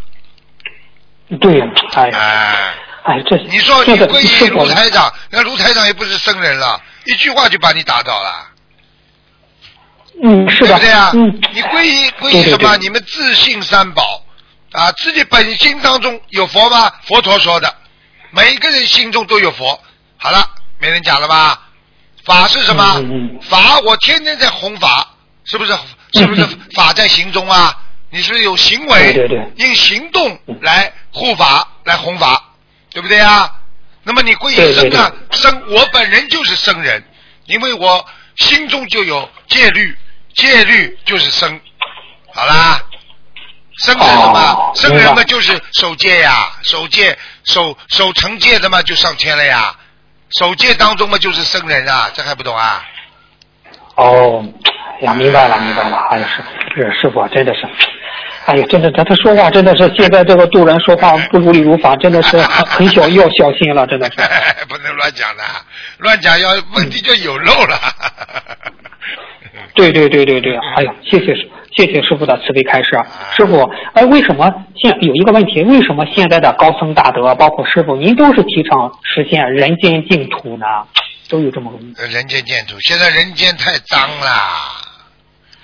[1.39, 2.73] 对呀，哎呀，哎，
[3.03, 8.47] 哎，这你说你皈依卢台长，那卢台长也不是生人了，一句话就把你打倒了，
[10.23, 11.11] 嗯，是的，对不对啊？
[11.13, 12.77] 嗯，你皈依皈依什么？
[12.77, 14.23] 对你们自信三宝
[14.73, 16.91] 啊，自己本心当中有佛吗？
[17.07, 17.73] 佛陀说的，
[18.31, 19.81] 每个人心中都有佛。
[20.17, 20.45] 好了，
[20.79, 21.59] 没人讲了吧？
[22.25, 22.93] 法是什么？
[22.97, 25.07] 嗯嗯嗯法我天天在弘法，
[25.45, 25.73] 是不是？
[26.13, 26.45] 是不是
[26.75, 27.79] 法在行中啊？
[28.09, 29.13] 你是不是有行为？
[29.13, 32.51] 对对对用行动来护法，来弘法，
[32.91, 33.51] 对不对啊？
[34.03, 35.11] 那么你皈依对对僧呢？
[35.31, 37.03] 僧，我本人就是生人，
[37.45, 38.05] 因为我
[38.35, 39.97] 心中就有戒律，
[40.35, 41.59] 戒律就是生。
[42.33, 42.83] 好啦，
[43.79, 44.71] 僧是什么哦？
[44.75, 49.75] 僧人嘛就是守戒呀，守戒守守成戒的嘛就上天了呀，
[50.37, 52.85] 守戒当中嘛就是生人啊，这还不懂啊？
[53.95, 55.97] 哦，哎呀，明白了，明白了。
[56.09, 57.67] 哎呀，是是师傅，真的是，
[58.45, 64.17] 哎呀，真的，他他说话真的是，现在这个渡人说话不如理如法，真的是很很小要小心了，真的是。
[64.69, 65.43] 不能乱讲的，
[65.97, 67.77] 乱讲要问题就有漏了。
[69.75, 75.63] 对对对对对，哎呀，谢谢师谢谢师傅的慈悲开示啊，师傅，哎，为什么现有一个问题？
[75.63, 80.65] 为什么现在的高僧大德，包括师傅，您都是提倡实现人间净土呢？
[81.29, 84.81] 都有这么个人间净土，现在人间太脏了，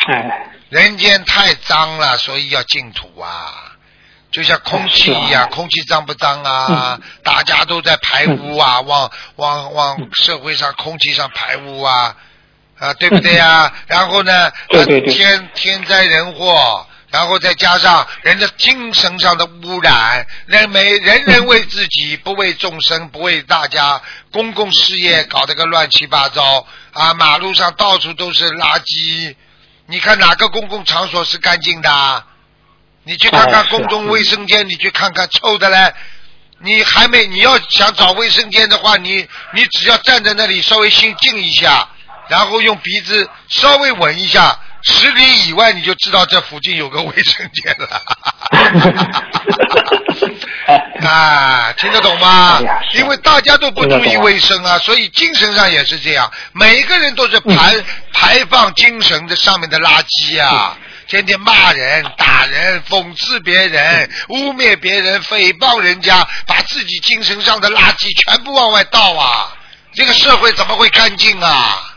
[0.08, 3.66] 哎，人间太脏了，所以要净土啊。
[4.32, 5.46] 就像空气一样，啊。
[5.48, 7.00] 空气脏不脏啊？
[7.24, 12.16] 大家都在排污啊，往往往社会上空气上排污啊，
[12.78, 13.74] 啊，对不对啊？
[13.88, 15.12] 然后呢，对对对。
[15.12, 24.02] 天天灾人祸，然后再加上人的精神上的污染，认为人人为自己，不为众生，不为大家，
[24.32, 27.14] 公共事业搞得个乱七八糟啊！
[27.16, 29.36] 马路上到处都是垃圾，
[29.88, 32.26] 你看哪个公共场所是干净的啊？
[33.04, 35.94] 你去看看公众卫生间，你去看看臭的嘞。
[36.62, 41.88] 你还没，你要想找卫生间的话，你你只要站在那里稍微心静一下，
[42.28, 48.02] 然后用鼻子稍微闻一下，十里以外你就知道这附近有个卫生间了。
[51.08, 52.60] 啊，听得懂吗
[52.94, 57.76] 因为大家都不注意卫生啊，所以精神上也是这样，每个人都是排、
[58.14, 60.78] 排放精神的上面的垃圾啊。
[61.08, 69.52] 天天骂人、打人、讽刺别人、污蔑别人、诽谤人家，把自己精神上的垃圾全部往外倒啊！
[69.96, 71.96] 这个社会怎么会干净啊？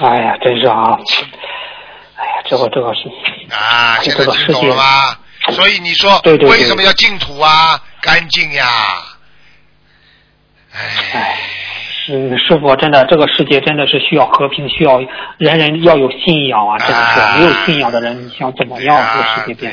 [0.00, 0.96] 哎呀，真是啊，
[2.16, 3.08] 哎呀，这个这个是，
[3.54, 5.16] 啊，现在这个世界听懂了吗？
[5.52, 7.80] 所以你说对对对为什么要净土啊？
[8.02, 8.64] 干净呀！
[10.72, 10.80] 哎
[11.14, 11.38] 哎，
[12.06, 15.00] 是师傅，真的这个世界真的是需要和平，需要
[15.38, 16.78] 人人要有信仰啊！
[16.78, 18.96] 真的啊是没有信仰的人，你想怎么样？
[19.14, 19.72] 这个世界变。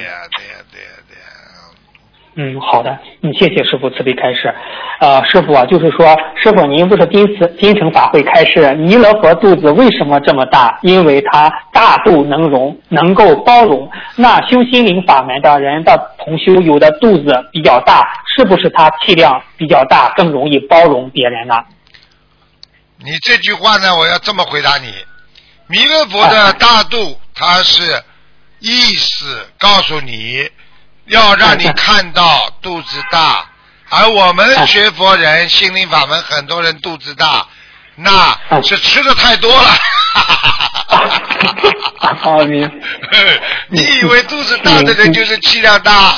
[2.38, 4.54] 嗯，好的，嗯，谢谢师傅慈悲开示。
[5.00, 10.78] 呃，师傅啊，就是说，师傅您不是金慈金城法会开示，弥勒佛肚子为什么这么大？
[10.82, 13.90] 因为他大肚能容，能够包容。
[14.18, 18.06] 那修心灵法门的人的同修，有的肚子比较大，
[18.36, 21.56] 是不是他气量比较大，更容易包容别人呢？
[22.98, 24.88] 你这句话呢，我要这么回答你：
[25.68, 27.82] 弥勒佛的大肚，他是
[28.60, 30.50] 意思告诉你，
[31.06, 33.46] 要让你看到肚子大。
[33.90, 37.48] 而我们学佛人，心灵法门，很多人肚子大，
[37.96, 39.70] 那是吃的太多了。
[43.70, 46.16] 你以为肚子大的人就是气量大？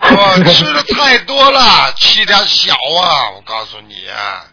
[0.00, 3.30] 我， 吃的太多了，气量小啊！
[3.34, 4.44] 我告诉你啊，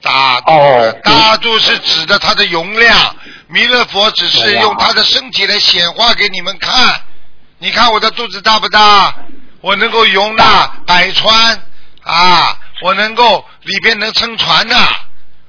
[0.00, 3.16] 大肚、哦大肚是指的它的容量，
[3.48, 7.02] 弥勒佛只是用他的身体来显化给你们看。
[7.58, 9.14] 你看我的肚子大不大？
[9.60, 11.60] 我能够容纳百川
[12.02, 14.76] 啊，我能够里边能撑船呐、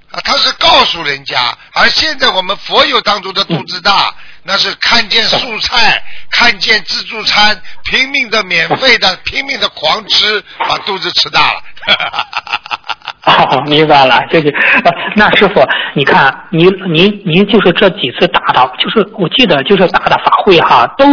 [0.10, 11.62] 啊，他是告诉人家，而现在我们佛友当中的肚子大，那是看见素菜，看见自助餐，拼命的免费的，拼命的狂吃，把肚子吃大了。
[13.30, 14.50] 哦，明白了，谢谢。
[14.50, 15.62] 呃，那师傅，
[15.94, 21.06] 你看，您您您就是这几次打的，就是我记得就是打的法会哈，都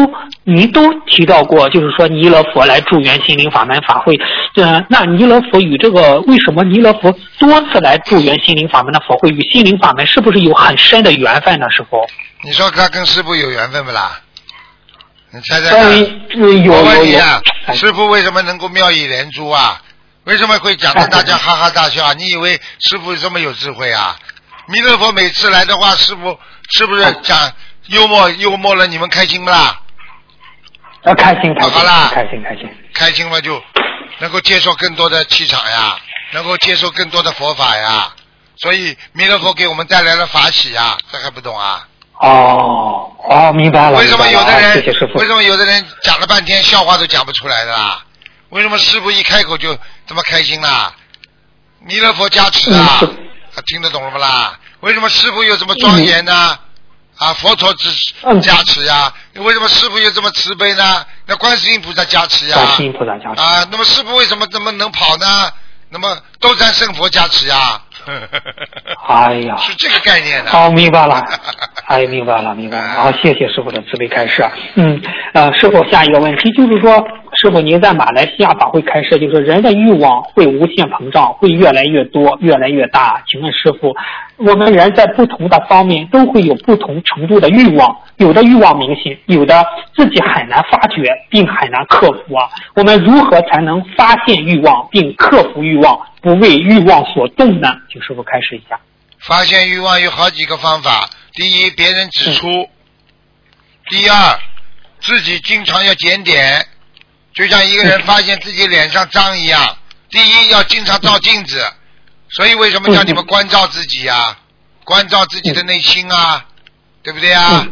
[0.45, 4.19] 您都提到过，就是说弥勒佛来助缘心灵法门法会。
[4.57, 11.67] 呃，那弥勒佛与这个为什么弥勒佛多次来助缘心灵法门的佛会，与心灵法门是不是有很深的缘分呢？
[11.71, 12.07] 师傅？
[12.43, 14.21] 你说他跟师傅有缘分不啦？
[15.33, 19.81] 你猜猜呃看。，有我问有有你啊，，哎师傅为什么能够妙语连珠啊？
[20.27, 22.13] 为什么会讲的大家哈哈大笑啊？
[22.15, 24.19] 你以为师傅这么有智慧啊？
[24.67, 26.37] 弥勒佛每次来的话，师傅
[26.71, 27.53] 是不是讲
[27.87, 28.89] 幽默幽默了？
[28.89, 29.81] 你们开心不啦？
[31.05, 32.69] 啊，开心开心，好啦开心开心。
[32.93, 33.63] 开心了就
[34.19, 35.97] 能够接受更多的气场呀，
[36.33, 38.13] 能够接受更多的佛法呀。
[38.57, 41.87] 所以弥勒佛给我们带来了法喜呀，这还不懂啊？
[42.19, 43.99] 哦哦，明白了。
[43.99, 45.27] 为什么有的人谢谢师傅为。
[45.29, 48.03] 什么有的人讲了半天笑话都讲不出来的啦？
[48.49, 50.95] 为什么师傅一开口就这么开心啦？
[51.81, 53.01] 弥勒佛加持啊，
[53.67, 54.59] 听得懂了不啦？
[54.81, 56.59] 为什么师傅又这么庄严呢？
[57.17, 57.89] 啊，佛陀之
[58.23, 61.05] 嗯加持呀、为什么师傅又这么慈悲呢？
[61.27, 63.41] 那观世音菩萨加持呀、观世音菩萨加持。
[63.41, 65.53] 啊，那么师傅为什么这么能跑呢？
[65.89, 67.81] 那么都在圣佛加持呀、
[69.09, 70.51] 哎呀，是这个概念的。
[70.51, 71.23] 好，明白了。
[71.87, 72.89] 哎，明白了，明白了。
[72.89, 74.45] 好，谢谢师傅的慈悲开示。
[74.75, 75.01] 嗯，
[75.33, 83.23] 呃，师傅，下一个问题就是说，师傅您在马来西亚法会开示，就是人的欲望会无限膨胀，会越来越多，越来越大。
[83.29, 83.95] 请问师傅，
[84.39, 92.49] 我们人在不同的方面都会有不同程度的欲望，有的欲望明显，有的自己很难发觉，并很难克服啊。
[92.75, 95.97] 我们如何才能发现欲望并克服欲望，
[96.27, 97.69] 不为欲望所动呢？
[97.89, 98.81] 请师傅开始一下。
[99.21, 102.69] 发现欲望有好几个方法：第一，别人指出；
[103.89, 104.41] 第二，
[105.01, 106.67] 自己经常要检点，
[107.33, 109.79] 就像一个人发现自己脸上脏一样。
[110.11, 111.65] 第一，要经常照镜子，
[112.31, 114.37] 所以为什么叫你们关照自己呀、
[114.83, 116.45] 关照自己的内心啊，
[117.05, 117.65] 对不对啊？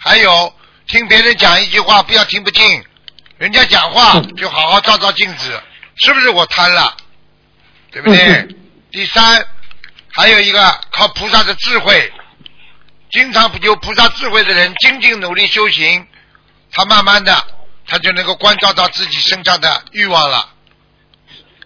[0.00, 0.52] 还有，
[0.88, 2.82] 听别人讲一句话，不要听不进，
[3.38, 5.62] 人家讲话就好好照照镜子，
[5.94, 6.96] 是不是我贪了？
[7.90, 8.18] 对不对？
[8.20, 8.56] 嗯
[8.92, 9.46] 第三，
[10.12, 12.12] 还有一个靠菩萨的智慧，
[13.12, 16.04] 经常有菩萨智慧的人，精进努力修行，
[16.72, 17.44] 他慢慢的，
[17.86, 20.48] 他就能够关照到自己身上的欲望了。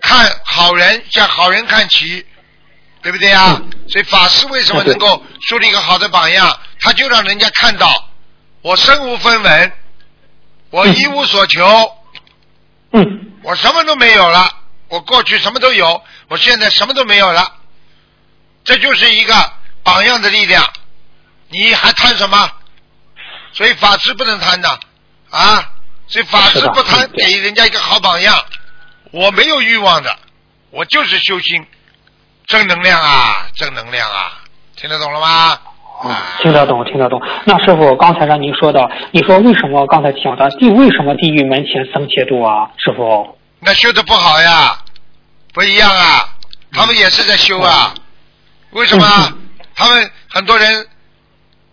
[0.03, 2.27] 看好人，向好人看齐，
[3.01, 3.59] 对不对啊？
[3.89, 6.61] 所以法师为什么能够树立一个好的榜样？
[6.81, 8.11] 他就让人家看到，
[8.61, 9.73] 我身无分文，
[10.69, 11.91] 我一无所求，
[12.93, 14.51] 嗯我什么都没有了，
[14.89, 17.47] 我过去什么都有，我现在什么都没有了，
[18.65, 19.35] 这就是一个
[19.83, 20.65] 榜样的力量。
[21.49, 22.51] 你还贪什么？
[23.53, 24.69] 所以法师不能贪的
[25.31, 25.71] 啊！
[26.09, 28.37] 所以法师不贪给人家一个好榜样。
[29.13, 30.11] 我没有欲望的，
[30.71, 31.65] 我就是修心，
[32.47, 34.41] 正能量啊，正能量啊，
[34.77, 35.59] 听得懂了吗？
[36.03, 37.23] 啊，听得懂，听得懂。
[37.45, 42.71] 那师傅，刚才让您说的，你说为什么刚才讲的地为什么地狱门前僧切度啊？
[42.79, 44.77] 师傅，那修的不好呀，
[45.55, 46.35] 不一样啊，
[46.73, 47.95] 他们也是在修啊。
[48.73, 49.39] 为什么嗯？
[49.75, 50.87] 他们很多人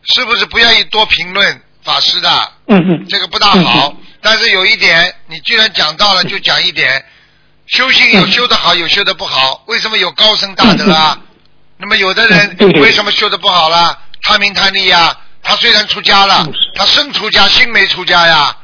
[0.04, 2.52] 是不是不愿意多评论法师的？
[3.10, 3.94] 这个不大好。
[4.22, 7.04] 但是有一点，你既然讲到了，就讲一点。
[7.68, 9.64] 修行有修的好，有修的不好。
[9.66, 11.18] 为什么有高僧大德啊？
[11.78, 13.98] 那么有的人为什么修的不好了？
[14.22, 15.18] 贪名贪利呀。
[15.42, 18.56] 他虽然出家了他身出家，心没出家呀。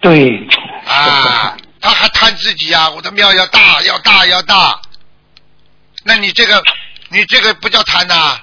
[0.00, 0.48] 对，
[0.86, 1.54] 啊，
[1.88, 4.78] 他还贪自己啊、我的庙要大， 要大，要大。
[6.04, 6.62] 那你这个，
[7.08, 8.38] 你这个不叫贪呐、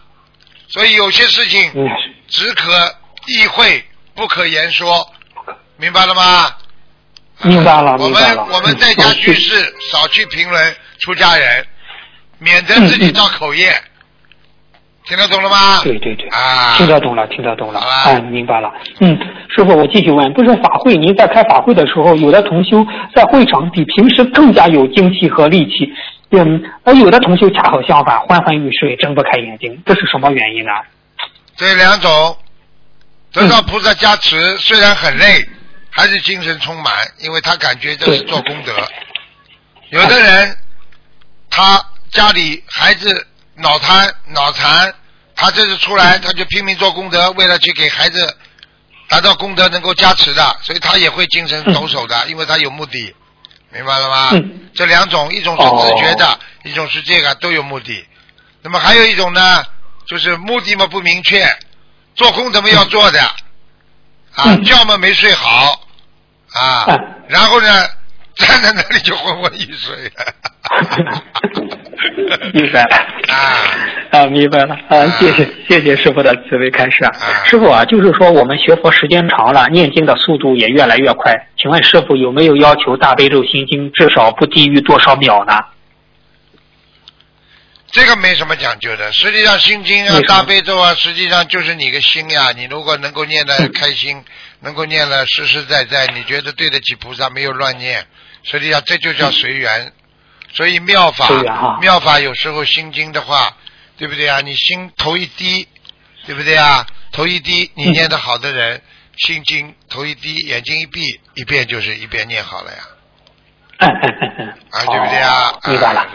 [0.68, 1.88] 所以有些事情嗯，
[2.28, 2.96] 只可
[3.28, 5.14] 意会，不可言说，
[5.78, 6.56] 明白了吗？
[7.44, 8.10] 明白了，我。
[8.10, 11.68] 们我们在家居士少去评论出家人，
[12.40, 13.80] 免得自己造口业。
[15.08, 15.82] 听得懂了吗？
[15.84, 18.74] 对对对，啊，听得懂了，听得懂了，好了哎，明白了。
[19.00, 19.18] 嗯，
[19.56, 22.86] 师傅，我继续问，不是法会，您在开法会的时候，有的同修
[23.16, 25.94] 在会场比平时更加有精气和力气，
[26.32, 30.72] 嗯，而有的同修恰好相反，昏昏欲睡，睁不开眼睛，这是什么原因呢？
[31.56, 32.38] 这两种
[33.32, 35.48] 得到菩萨加持，虽然很累，
[35.92, 36.92] 还是精神充满，
[37.24, 38.74] 因为他感觉这是做功德。
[39.92, 40.58] 有的人
[41.50, 41.80] 他
[42.12, 44.94] 家里孩子脑瘫、脑残，
[45.36, 48.38] 他这次出来他就拼命做功德，为了去给孩子
[49.08, 53.16] 达到功德能够加持的，所以他也会精神抖擞的，因为他有目的，
[53.72, 54.30] 明白了吗？
[54.34, 58.06] 嗯这两种，一种是自觉的，一种是这个都有目的。
[58.62, 59.64] 那么还有一种呢，
[60.06, 61.48] 就是目的嘛不明确，
[62.16, 63.22] 做功德嘛要做的，
[64.34, 65.82] 啊，嗯觉嘛没睡好，
[66.54, 67.00] 啊，嗯
[67.30, 67.88] 然后呢，
[68.36, 70.12] 站在那里就昏昏欲睡。
[72.54, 73.08] 明白了。
[73.36, 77.12] 啊，啊，明白了啊，谢谢谢谢师傅的慈悲开示啊。
[77.46, 81.48] 师傅啊，就是说我们学佛时间长了，念经的速度也越来越快。
[81.58, 85.54] 请问师傅有没有要求大悲咒心经至少不低于多少秒呢？
[87.92, 92.52] 这个没什么讲究的，实际上心经啊大悲咒啊，实际上就是你个心呀。
[92.56, 94.24] 你如果能够念得开心，
[94.62, 98.06] 能够念了实实在在，你觉得对得起菩萨，没有乱念，
[98.44, 99.94] 实际上这就叫随缘。
[100.56, 101.28] 所以妙法
[101.82, 103.56] 妙法有时候心经的话，
[103.98, 104.40] 对不对啊？
[104.40, 105.68] 你心头一低，
[106.26, 106.86] 对不对啊？
[107.12, 108.82] 头一低，你念得好的人，
[109.18, 111.02] 心经头一低，眼睛一闭，
[111.36, 112.78] 一遍就是一遍念好了呀，
[113.80, 114.48] 嗯嗯嗯嗯。
[114.72, 115.52] 啊，对不对啊？
[115.52, 116.08] 哦明白了。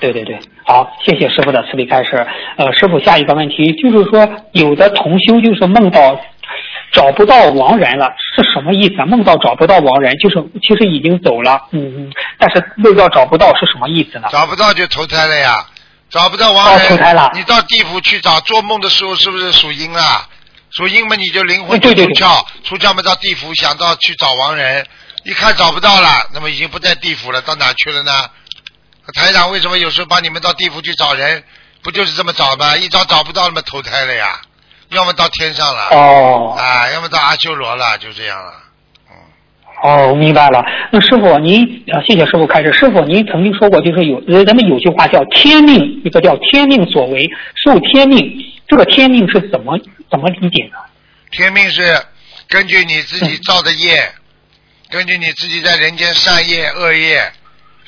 [0.00, 2.26] 对对对，好，谢谢师傅的慈悲开示。
[2.56, 6.20] 呃，师傅下一个问题就是说，有的同修就是梦到
[6.92, 9.06] 找不到亡人了，是什么意思啊？
[9.06, 14.28] 梦到找不到亡人，就是其实已经走了，嗯嗯，但是梦到找不到是什么意思呢？
[14.30, 15.66] 找不到就投胎了呀，
[16.10, 20.28] 找不到亡人，哦投胎了你到地府去找，做梦的时候是不是属阴啊？
[20.70, 24.86] 属阴嘛，你就灵魂哎对对对出窍，出窍嘛到地府想到去找亡人，
[25.24, 28.12] 一看找不到了，那么已经不在地府了，到哪去了呢？
[29.14, 31.42] 台长为什么有时候帮你们到地府去找人，
[31.82, 32.76] 不就是这么找吗？
[32.76, 34.40] 一找找不到那么，投胎了呀，
[34.92, 38.54] 要么到天上了，哦啊，要么到阿修罗了，就这样了。
[39.82, 40.62] 哦，明白了。
[40.92, 42.72] 那师傅您啊，谢谢师傅开始。
[42.72, 47.28] 师傅您曾经说过，就是有咱们有句话叫天命，一个叫天命所为，
[47.64, 48.22] 受天命。
[48.68, 49.76] 这个天命是怎么
[50.10, 50.78] 怎么理解呢？
[51.30, 52.00] 天命是
[52.48, 54.12] 根据你自己造的业，
[54.88, 57.32] 根据你自己在人间善业恶业，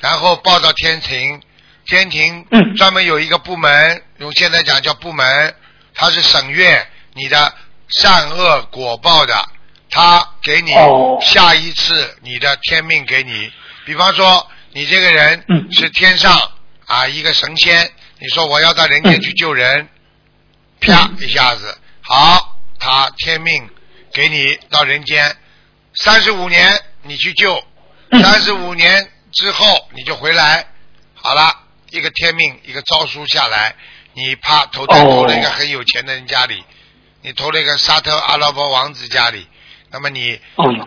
[0.01, 1.41] 然后报到天庭。
[1.87, 5.55] 天庭嗯专门有一个部门，用现在讲叫部门，
[5.95, 6.85] 它是审阅
[7.15, 7.55] 你的
[7.89, 9.49] 善恶果报的，
[9.91, 11.19] 他给你哦。
[11.23, 13.51] 下一次你的天命给你。
[13.87, 15.69] 比方说，你这个人嗯。
[15.73, 16.53] 是天上
[16.87, 19.89] 啊一个神仙，你说我要到人间去救人，
[20.81, 23.69] 啪一下子，好，他天命
[24.13, 25.37] 给你到人间，
[25.95, 27.63] 三十五年你去救，
[28.11, 28.23] 嗯。
[28.23, 30.67] 三十五年之后你就回来，
[31.15, 31.61] 好了，
[31.91, 33.75] 一个天命一个诏书下来，
[34.15, 35.05] 你啪投胎哦。
[35.05, 36.65] 投了一个很有钱的人家里，
[37.25, 39.47] 你投了一个沙特阿拉伯王子家里，
[39.91, 40.39] 那么你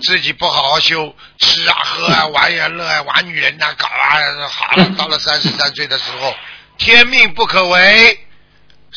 [0.03, 6.35] 自己不好好修，吃啊喝啊 玩呀乐啊玩女人呐、搞啊，好了， 到了三十三岁的时候，
[6.77, 8.19] 天命不可违，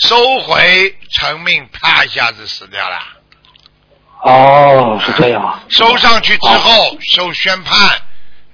[0.07, 2.99] 收回成命，啪一下子死掉了。
[4.23, 5.63] 哦，是这样啊。
[5.71, 8.03] 收上去之后受宣判，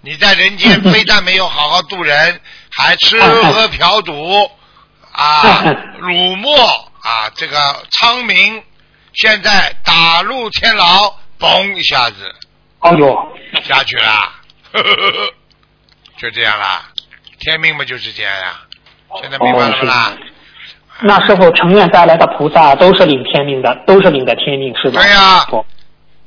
[0.00, 4.48] 你在人间非但没有好好度人， 还吃喝嫖赌
[5.10, 5.64] 啊，
[5.98, 6.56] 辱没
[7.02, 8.62] 啊这个昌明，
[9.16, 12.34] 现在打入天牢，嘣一下子。
[12.80, 13.16] 哦呦，
[13.64, 14.32] 下去了，
[14.72, 15.34] 呵呵呵呵
[16.18, 16.84] 就这样啦，
[17.38, 18.60] 天命嘛就是这样呀，
[19.20, 20.16] 现在明白了？
[21.00, 25.02] 那师傅成愿带来的菩萨都是领天命的，都是领的天命是吧？
[25.02, 25.46] 对呀。
[25.50, 25.64] 哦。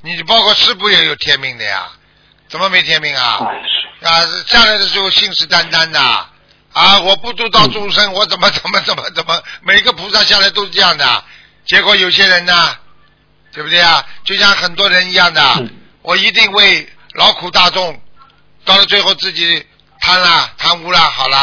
[0.01, 1.87] 你包括师傅也有天命的呀，
[2.47, 3.39] 怎么没天命啊？
[4.01, 4.09] 啊，
[4.47, 11.23] 下来的时候信誓旦旦的啊，我不度到众生，我怎么怎么怎么怎么，每个菩萨下来都是这样的。
[11.69, 12.53] 结果有些人呢，
[13.53, 14.03] 对不对啊？
[14.23, 15.69] 就像很多人一样的，嗯
[16.01, 17.95] 我一定为劳苦大众，
[18.65, 19.63] 到了最后自己
[19.99, 21.37] 贪了、贪污了，好了，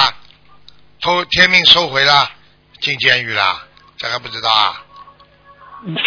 [1.00, 2.28] 偷天命收回了，
[2.80, 3.62] 进监狱了，
[3.96, 4.82] 这还不知道啊？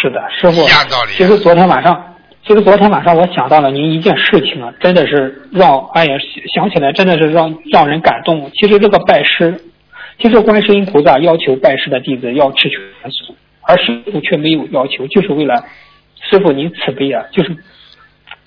[0.02, 1.16] 是的，师傅一样道理啊。
[1.16, 2.16] 其实昨天晚上，
[2.46, 6.12] 其实昨天晚上我想到了您一件事情啊，真的是让哎呀
[6.52, 8.50] 想起来真的是让让人感动。
[8.54, 9.64] 其实这个拜师，
[10.20, 13.34] 其实观世音菩萨要求拜师的弟子要吃全素，
[13.70, 15.64] 而师傅却没有要求，就是为了
[16.28, 17.56] 师傅您慈悲啊，就是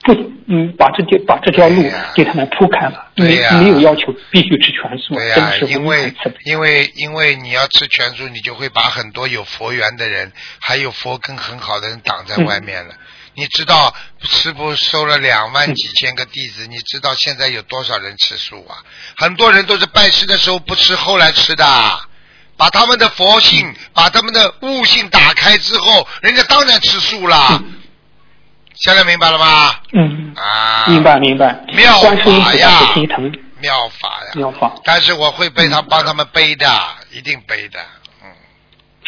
[0.03, 0.13] 不
[0.47, 1.82] 嗯把这条把这条路
[2.13, 6.13] 给他们铺开了，没对呀没有要求必须吃全素，对呀、因为
[6.45, 12.93] 因为因为你要吃全素，你就会把很多有佛缘的人，还有佛根很好的人挡在外面了。
[13.36, 18.84] 你知道师傅收了两万几千个弟子，你知道现在有多少人吃素啊？
[19.15, 21.65] 很多人都是拜师的时候不吃，后来吃的。
[22.58, 27.62] 把他们的佛性、把他们的悟性打开之后，人家当然吃素了。
[28.76, 29.76] 现在明白了吗？
[29.93, 31.64] 嗯，啊，明白明白。
[31.74, 32.93] 妙，法呀。
[33.60, 34.74] 妙法呀，妙法。
[34.84, 36.68] 但是我会背他帮他们背的，
[37.12, 37.80] 一定背的。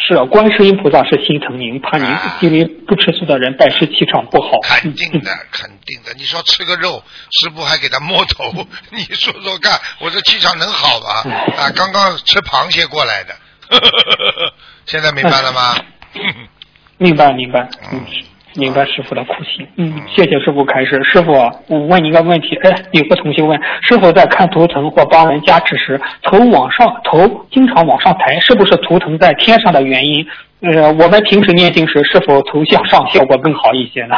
[0.06, 4.58] 嗯，是啊，观世音菩萨是心疼您，怕您啊因为不吃素的人拜师气场不好。
[4.62, 6.12] 肯定的，肯定的。
[6.16, 8.44] 你说吃个肉，师傅还给他摸头，
[8.92, 11.30] 你说说看，我这气场能好吗？
[11.56, 13.34] 啊，刚刚吃螃蟹过来的，
[14.86, 15.74] 现在明白了吗？
[16.98, 18.06] 明白明白，嗯嗯，
[18.56, 19.66] 明白师傅的苦心。
[19.76, 21.02] 嗯，谢谢师傅开示。
[21.04, 21.32] 师傅，
[21.68, 30.26] 我问你一个问题，哎，有个同学问，师傅在看图腾或帮人加持时，头往上，头经常往上抬，是不是图腾在天上的原因？
[30.60, 34.16] 呃，我们平时念经时，是否头向上效果更好一些呢？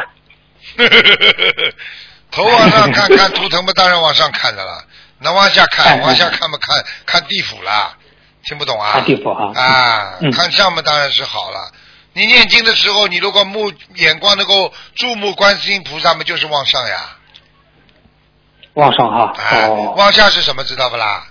[2.31, 4.85] 头往上看看图腾嘛，当然往上看的了。
[5.21, 7.97] 那往下看，哎往下看嘛，看看地府啦。
[8.45, 8.93] 听不懂啊？
[8.93, 11.59] 看地府哈啊，嗯看相嘛，当然是好了。
[12.19, 17.17] 你念经的时候，你如果目眼光能够注目观世音菩萨嘛，就是往上呀。
[18.75, 20.65] 往上哈，啊，哦，往下是什么？
[20.65, 21.25] 知道不啦？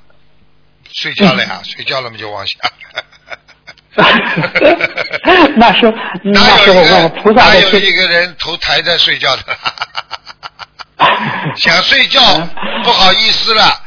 [0.94, 2.54] 睡觉了呀，睡觉了嘛就往下。
[5.58, 9.44] 那是那哪有一时候我个菩萨的是哪有一个人头抬在睡觉的？
[11.58, 12.22] 想睡觉
[12.84, 13.82] 不好意思了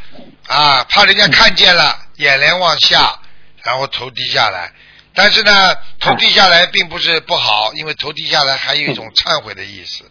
[0.49, 3.19] 啊，怕人家看见了，眼帘往下，
[3.63, 4.71] 然后头低下来。
[5.15, 10.11] 但是呢，头低下来并不是不好，因为头低下来还有一种忏悔的意思。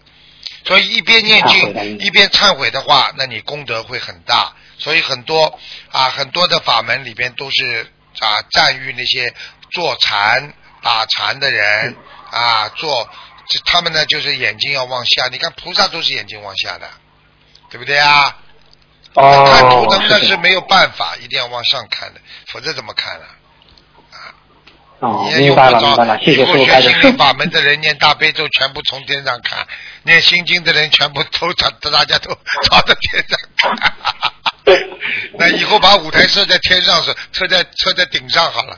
[0.65, 4.53] 所以一边念经一边忏悔的话，那你功德会很大。
[4.77, 5.59] 所以很多
[5.91, 7.87] 啊，很多的法门里边都是
[8.19, 9.33] 啊赞誉那些
[9.71, 11.95] 坐禅打禅的人
[12.31, 13.09] 啊，做
[13.65, 15.27] 他们呢就是眼睛要往下。
[15.31, 16.89] 你看菩萨都是眼睛往下的，
[17.69, 18.37] 对不对啊？
[19.15, 23.25] 看哦图腾那是没有办法，一定要往上看的，否则怎么看呢、
[25.37, 26.89] 明白了明白了，谢谢以后师傅开示。
[26.89, 29.65] 学心灵法门的人念大悲咒，全部从天上看；
[30.03, 32.31] 念心经的人，全部都朝大家都
[32.69, 33.73] 朝着天上看。
[35.39, 38.77] 那以后把舞台设在天上是设在设在顶上好了。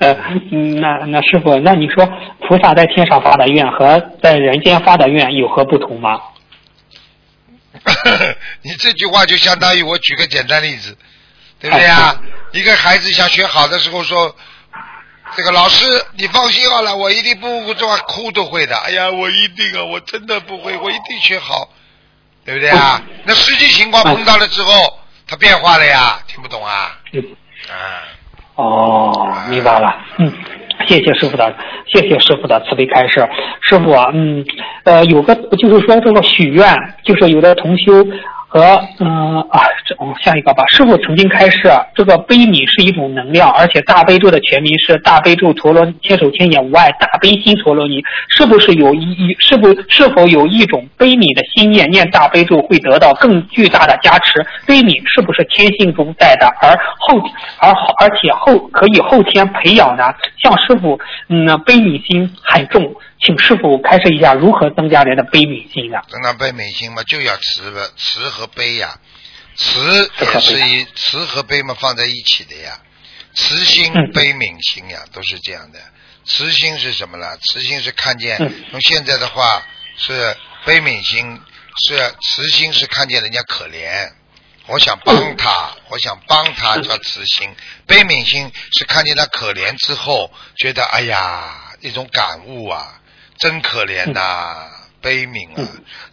[0.00, 2.06] 那那师傅，那你说
[2.48, 6.20] 菩萨在天上发的愿和在人间发的愿有何不同吗？
[8.62, 10.96] 你这句话就相当于我举个简单例子，
[11.60, 12.20] 对不对啊？
[12.52, 14.34] 一个孩子想学好的时候说，
[15.36, 15.84] 这个老师
[16.16, 18.76] 你放心好了，我一定不这么哭都会的。
[18.78, 21.68] 哎呀，我一定啊，我真的不会，我一定学好，
[22.44, 23.00] 对不对啊？
[23.24, 24.98] 那实际情况碰到了之后，
[25.28, 26.98] 他变化了呀，听不懂啊？
[27.12, 27.22] 嗯
[27.68, 28.02] 啊，
[28.56, 29.94] 哦，明白了。
[30.18, 30.32] 嗯，
[30.88, 31.54] 谢谢师傅的，
[31.86, 33.28] 谢谢师傅的慈悲开示。
[33.60, 34.44] 师傅啊，嗯，
[34.84, 38.04] 呃，有个就是说这个许愿，就是有的同修
[38.52, 38.60] 和
[38.98, 40.64] 嗯啊，这哦下一个吧。
[40.66, 54.44] 师傅曾经开示，这个悲悯是一种能量，而且大悲咒的全名是大悲咒陀罗千手千眼无碍大悲心陀罗尼，是不是有一一是不是否有一种悲悯的心念念大悲咒会得到更巨大的加持？
[54.66, 57.22] 悲悯是不是天性中带的，而后
[57.60, 60.12] 而后而且后可以后天培养呢？
[60.42, 60.98] 像师傅，
[61.28, 62.82] 嗯，悲悯心很重，
[63.22, 65.98] 请师傅开示一下如何增加人的悲悯心呢？
[66.08, 68.98] 增加悲悯心嘛，就要慈的慈和悲呀，
[69.56, 72.80] 慈也是一慈和悲嘛放在一起的呀，
[73.34, 75.78] 慈心嗯悲悯心呀，都是这样的。
[76.24, 77.26] 慈心是什么呢？
[77.38, 79.62] 慈心是看见，嗯用现在的话
[79.96, 81.40] 是悲悯心，
[81.84, 84.10] 是慈心是看见人家可怜，
[84.66, 87.50] 我想帮他，我想帮他叫慈心，
[87.86, 93.00] 悲悯心是看见他可怜之后，觉得哎呀一种感悟啊，
[93.40, 94.70] 真可怜呐、
[95.00, 95.66] 悲悯啊，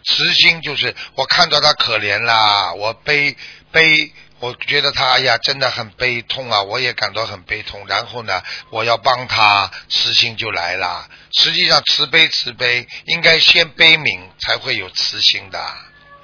[0.04, 3.36] 慈心就是我看到他可怜啦，我悲
[3.70, 7.84] 悲，我觉得他哎呀真的很悲痛啊，我也感到很悲痛。
[7.86, 11.06] 然后呢，我要帮他，慈心就来了。
[11.32, 15.60] 实际上慈悲慈悲应该先悲悯，才会有慈心的，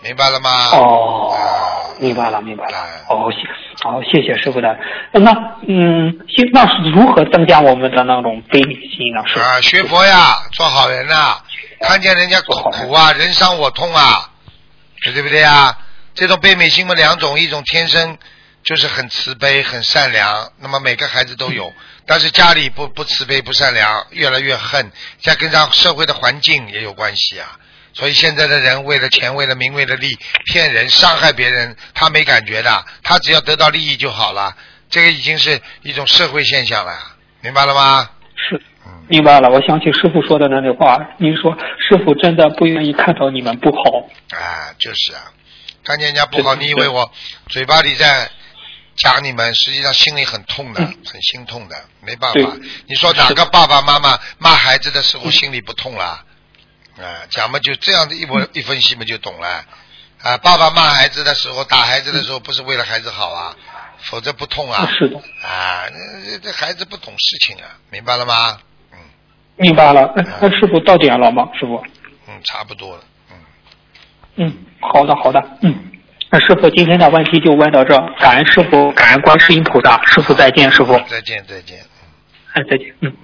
[0.05, 0.51] 明白了吗？
[0.73, 3.05] 哦啊，明白了，明白了哎。
[3.09, 3.39] 哦，谢，
[3.83, 4.79] 好，谢谢师傅的。
[5.13, 5.33] 那
[5.67, 9.23] 嗯，现那是如何增加我们的那种悲悯心呢？
[9.27, 11.39] 是啊，学佛呀，做好人呐、
[11.81, 14.29] 看见人家苦啊，人伤我痛啊，
[15.15, 15.79] 对不对啊？
[16.15, 18.19] 这种悲悯心嘛，两种，一种天生
[18.63, 21.73] 就是很慈悲、很善良，那么每个孩子都有。
[22.07, 24.93] 但是家里不不慈悲、不善良，越来越恨，
[25.23, 27.57] 再跟上社会的环境也有关系啊。
[27.95, 34.57] 所以现在的人为了钱、为了名、为了利，骗人、伤害别人，他没感觉的，他只要得到利益就好了。
[34.91, 36.93] 这个已经是一种社会现象了，
[37.41, 38.11] 明白了吗？
[38.37, 38.61] 是，
[39.09, 39.49] 明白了。
[39.49, 41.57] 我想起师傅说的那句话，您说
[41.89, 44.09] 师傅真的不愿意看到你们不好。
[44.37, 45.33] 啊，就是啊，
[45.85, 47.11] 看见人家不好，你以为我
[47.49, 48.29] 嘴巴里在
[48.97, 52.57] 讲你们，实际上心里很痛的，嗯很心痛的，没办法。
[52.87, 56.25] 你说哪个爸爸妈妈骂孩子的时嗯候心里不痛啦？
[56.99, 59.65] 啊，讲嘛就这样子一嗯一分析嘛就懂了。
[60.23, 63.55] 啊，爸爸骂孩子的时候，打孩子的时候，不是为了孩子好啊，
[63.99, 64.89] 否则不痛啊。
[64.99, 68.59] 是的，啊，那这孩子不懂事情啊，明白了吗？
[68.93, 68.99] 嗯
[69.57, 70.13] 明白了。
[70.17, 71.49] 那那师傅到点了吗？
[71.59, 71.81] 师傅？
[72.27, 73.05] 嗯，差不多了。
[73.31, 73.37] 嗯，
[74.37, 75.93] 嗯，好的好的，嗯。
[76.31, 81.79] 那师傅今天的问题就问到这，感恩师傅，感恩观世音菩萨，师傅再见，师傅，再见再见。
[82.55, 83.17] 哎再见，嗯。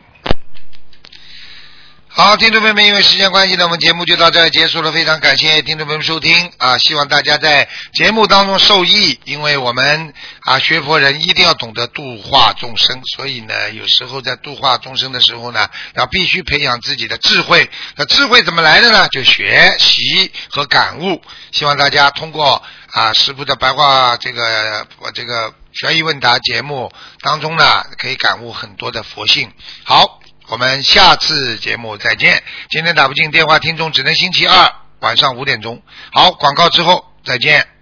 [2.12, 4.90] 好，听众朋友们，因为时间关系呢，我们节目就到这儿结束了。
[4.90, 6.76] 非常感谢听众朋友们收听啊！
[6.76, 17.70] 希望大家在节目当中受益，因为我们啊学佛人一定要懂得度化众生，所以呢，有时候在度化众生的时候呢，要必须培养自己的智慧。
[17.94, 19.06] 那智慧怎么来的呢？
[19.10, 21.22] 就学习和感悟。
[21.52, 26.90] 希望大家通过啊师傅的白话这个我这个悬疑问答节目
[27.20, 29.52] 当中呢，可以感悟很多的佛性。
[29.84, 30.19] 好。
[30.50, 32.42] 我们下次节目再见。
[32.70, 35.80] 今天打不进电话，听众只能星期二晚上五点钟。
[36.12, 37.79] 好，广告之后再见。